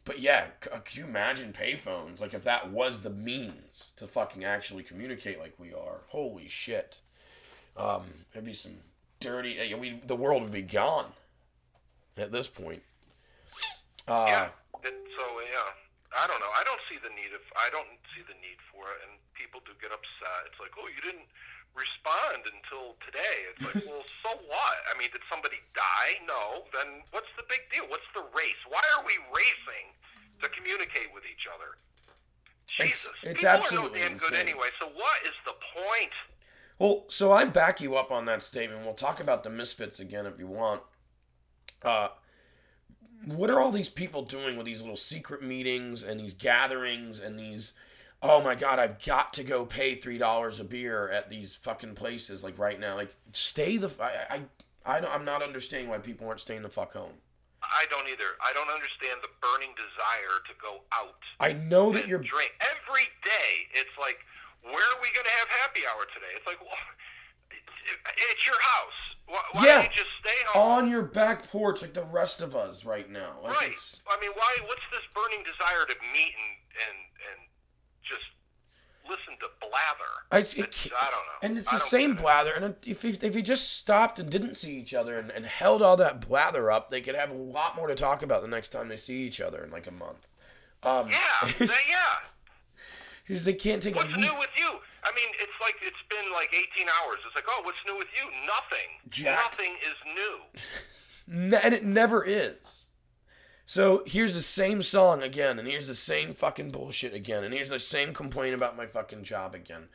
[0.05, 2.21] but yeah, uh, could you imagine payphones?
[2.21, 6.03] Like if that was the means to fucking actually communicate like we are.
[6.09, 6.99] Holy shit.
[7.77, 8.03] Um
[8.33, 8.77] there'd be some
[9.21, 11.13] dirty uh, we the world would be gone
[12.17, 12.83] at this point.
[14.07, 14.49] Uh yeah.
[14.85, 15.73] It, so yeah,
[16.15, 16.53] I don't know.
[16.55, 17.43] I don't see the need of.
[17.59, 20.47] I don't see the need for it, and people do get upset.
[20.47, 21.27] It's like, oh, you didn't
[21.75, 23.37] respond until today.
[23.53, 24.77] It's like, well, so what?
[24.89, 26.23] I mean, did somebody die?
[26.27, 26.65] No.
[26.73, 27.85] Then what's the big deal?
[27.91, 28.59] What's the race?
[28.71, 29.93] Why are we racing
[30.43, 31.77] to communicate with each other?
[32.81, 34.49] It's- Jesus, it's people absolutely are no damn good insane.
[34.49, 34.71] anyway.
[34.81, 36.15] So what is the point?
[36.79, 38.83] Well, so I back you up on that statement.
[38.85, 40.83] We'll talk about the misfits again if you want.
[41.83, 42.09] Uh,
[43.27, 47.39] what are all these people doing with these little secret meetings and these gatherings and
[47.39, 47.75] these?
[48.25, 51.95] Oh my God, I've got to go pay three dollars a beer at these fucking
[51.95, 52.97] places like right now.
[52.97, 53.91] Like, stay the.
[54.01, 54.43] i
[54.87, 57.21] i don't, I'm not understanding why people aren't staying the fuck home.
[57.63, 58.37] I don't either.
[58.45, 61.21] I don't understand the burning desire to go out.
[61.41, 62.19] I know that you're.
[62.21, 63.51] drink every day.
[63.73, 64.21] It's like,
[64.63, 66.33] where are we going to have happy hour today?
[66.37, 66.77] It's like, well,
[67.53, 67.75] it's,
[68.33, 69.01] it's your house.
[69.27, 69.75] Why, why Yeah.
[69.81, 70.85] don't you just stay home?
[70.85, 73.41] on your back porch like the rest of us right now.
[73.43, 73.71] Like right.
[73.73, 74.53] it's, I mean, why?
[74.69, 76.53] What's this burning desire to meet and
[76.85, 76.99] and
[77.33, 77.41] and
[78.09, 78.25] just
[79.09, 80.13] listen to blather?
[80.31, 81.39] I, it, It's- I don't know.
[81.43, 82.53] And it's I the same blather.
[82.53, 85.97] And if if you just stopped and didn't see each other and, and held all
[85.99, 88.89] that blather up, they could have a lot more to talk about the next time
[88.89, 90.29] they see each other in like a month.
[90.83, 92.29] Um, Yeah, they- yeah.
[93.27, 94.69] Because they can't take What's a new with you?
[95.03, 97.19] I mean, it's like it's been like 18 hours.
[97.27, 98.25] It's like, oh, what's new with you?
[98.47, 98.89] Nothing.
[99.09, 99.39] Jack.
[99.51, 100.39] Nothing is new.
[101.63, 102.84] And it never is.
[103.67, 107.71] So here's the same song again, and here's the same fucking bullshit again, and here's
[107.71, 109.89] the same complaint about my fucking job again.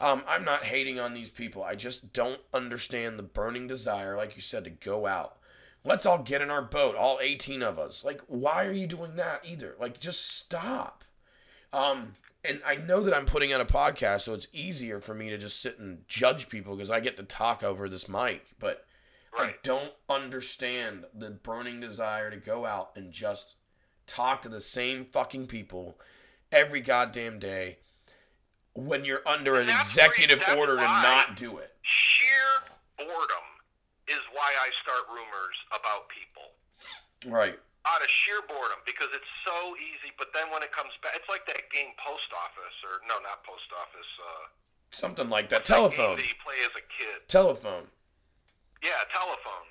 [0.00, 1.64] Um, I'm not hating on these people.
[1.64, 5.38] I just don't understand the burning desire, like you said, to go out.
[5.84, 8.04] Let's all get in our boat, all 18 of us.
[8.04, 9.74] Like, why are you doing that either?
[9.80, 11.04] Like, just stop.
[11.72, 12.14] Um,
[12.44, 15.38] and I know that I'm putting out a podcast, so it's easier for me to
[15.38, 18.54] just sit and judge people because I get to talk over this mic.
[18.58, 18.84] But
[19.38, 23.56] I don't understand the burning desire to go out and just
[24.06, 25.98] talk to the same fucking people
[26.52, 27.78] every goddamn day
[28.74, 30.58] when you're under an executive great.
[30.58, 31.74] Order to not do it.
[31.82, 33.46] Sheer boredom
[34.08, 36.48] is why I start rumors about people.
[37.26, 37.58] Right.
[37.86, 40.12] Out of sheer boredom, because it's so easy.
[40.18, 43.42] But then when it comes back, it's like that game Post Office, or no, not
[43.46, 44.10] Post Office.
[44.18, 44.44] Uh,
[44.90, 45.64] Something like that.
[45.64, 46.16] Telephone.
[46.16, 47.28] that you play as a kid.
[47.28, 47.86] Telephone.
[48.82, 49.66] Yeah, telephone.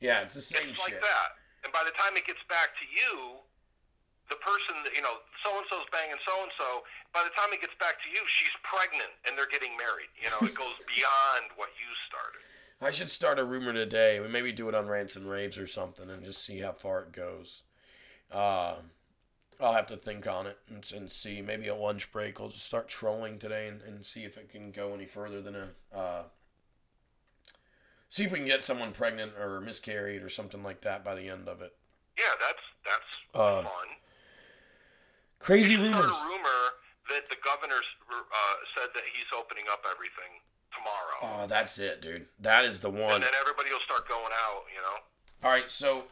[0.00, 0.94] Yeah, it's the same It's shit.
[0.94, 1.28] like that.
[1.64, 3.40] And by the time it gets back to you,
[4.28, 6.84] the person, that- you know, so and so's banging so and so.
[7.12, 10.08] By the time it gets back to you, she's pregnant and they're getting married.
[10.20, 12.40] You know, it goes beyond what you started.
[12.80, 14.20] I should start a rumor today.
[14.20, 17.00] We maybe do it on rants and raves or something, and just see how far
[17.02, 17.62] it goes.
[18.30, 18.76] Uh,
[19.60, 21.40] I'll have to think on it and, and see.
[21.40, 24.70] Maybe a lunch break, we'll just start trolling today and, and see if it can
[24.72, 25.68] go any further than a.
[25.96, 26.22] Uh,
[28.14, 31.28] see if we can get someone pregnant or miscarried or something like that by the
[31.28, 31.74] end of it.
[32.16, 33.88] Yeah, that's that's Uh, fun.
[35.40, 35.92] Crazy rumors.
[36.04, 36.60] a rumor
[37.10, 40.40] that the governor uh, said that he's opening up everything
[40.72, 42.26] tomorrow, Oh, that's it, dude.
[42.38, 43.14] That is the one.
[43.14, 44.62] and then everybody will start going out.
[44.74, 44.96] You know.
[45.48, 46.04] All right, so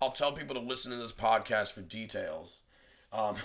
[0.00, 2.58] I'll tell people to listen to this podcast for details.
[3.12, 3.36] Um,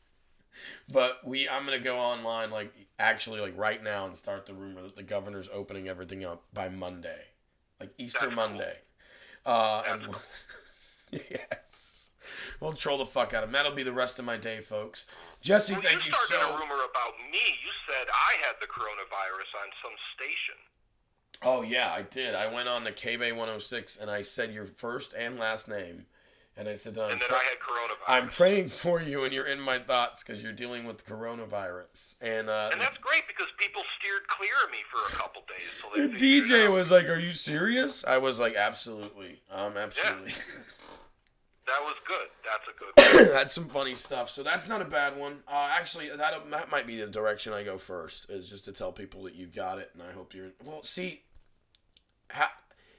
[0.88, 4.82] but we, I'm gonna go online like actually like right now and start the rumor
[4.82, 7.22] that the governor's opening everything up by Monday,
[7.80, 8.36] like Easter That's cool.
[8.36, 8.74] Monday.
[9.44, 10.02] Uh, and
[11.30, 12.10] yes,
[12.60, 13.52] we'll troll the fuck out of him.
[13.52, 15.06] That'll be the rest of my day, folks.
[15.40, 16.56] Jesse, Well, thank you you started so.
[16.56, 17.38] a rumor about me.
[17.38, 20.56] You said I had the coronavirus on some station.
[21.42, 22.34] Oh yeah, I did.
[22.34, 26.06] I went on to KBay 106 and I said your first and last name,
[26.56, 28.08] and I said that I'm and pre- I had coronavirus.
[28.08, 32.14] I'm praying for you, and you're in my thoughts because you're dealing with coronavirus.
[32.20, 35.68] And uh, and that's great because people steered clear of me for a couple days.
[35.80, 39.40] So the they figured it DJ was like, "Are you serious?" I was like, "Absolutely,
[39.50, 40.32] um, absolutely."
[41.66, 42.28] That was good.
[42.44, 43.34] That's a good one.
[43.34, 44.30] that's some funny stuff.
[44.30, 45.40] So that's not a bad one.
[45.48, 48.92] Uh, actually, that that might be the direction I go first, is just to tell
[48.92, 50.50] people that you got it, and I hope you're.
[50.64, 51.22] Well, see,
[52.30, 52.52] ha-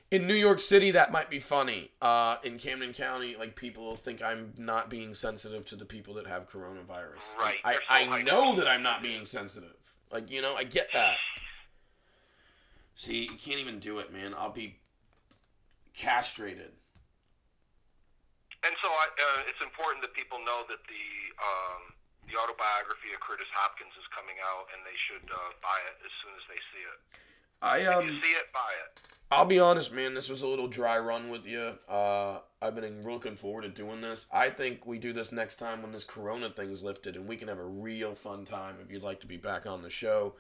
[0.10, 1.91] in New York City, that might be funny.
[2.01, 6.28] Uh, in Camden County, like people think I'm not being sensitive to the people that
[6.28, 7.24] have coronavirus.
[7.38, 7.80] Right, I, so
[8.14, 9.76] I know that I'm not being sensitive.
[10.12, 11.18] Like you know, I get that.
[12.95, 14.34] See, you can't even do it, man.
[14.34, 14.80] I'll be
[15.93, 16.72] castrated.
[18.66, 21.93] And so I, uh, it's important that people know that the um,
[22.32, 26.12] the autobiography of Curtis Hopkins is coming out, and they should uh, buy it as
[26.24, 26.99] soon as they see it.
[27.62, 28.05] I If um.
[28.08, 29.01] you see it, buy it.
[29.30, 30.14] I'll be honest, man.
[30.14, 31.74] This was a little dry run with you.
[31.89, 34.26] Uh, I've been looking forward to doing this.
[34.32, 37.49] I think we do this next time when this Corona thing's lifted, and we can
[37.49, 38.78] have a real fun time.
[38.82, 40.36] If you'd like to be back on the show,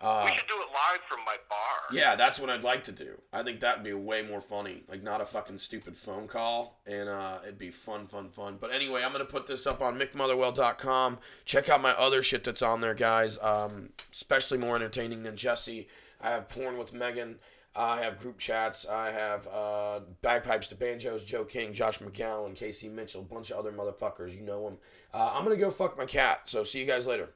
[0.00, 1.96] uh, we should do it live from my bar.
[1.96, 3.20] yeah, that's what I'd like to do.
[3.32, 4.82] I think that'd be way more funny.
[4.88, 8.58] Like not a fucking stupid phone call, and uh, it'd be fun, fun, fun.
[8.60, 11.18] But anyway, I'm gonna put this up on mickmotherwell.com.
[11.44, 13.38] Check out my other shit that's on there, guys.
[13.40, 15.86] Um, especially more entertaining than Jesse.
[16.20, 17.38] I have porn with Megan.
[17.76, 18.86] I have group chats.
[18.86, 21.24] I have uh, bagpipes to banjos.
[21.24, 24.34] Joe King, Josh McGowan, Casey Mitchell, a bunch of other motherfuckers.
[24.34, 24.78] You know them.
[25.12, 26.48] Uh, I'm gonna go fuck my cat.
[26.48, 27.30] So see you guys later.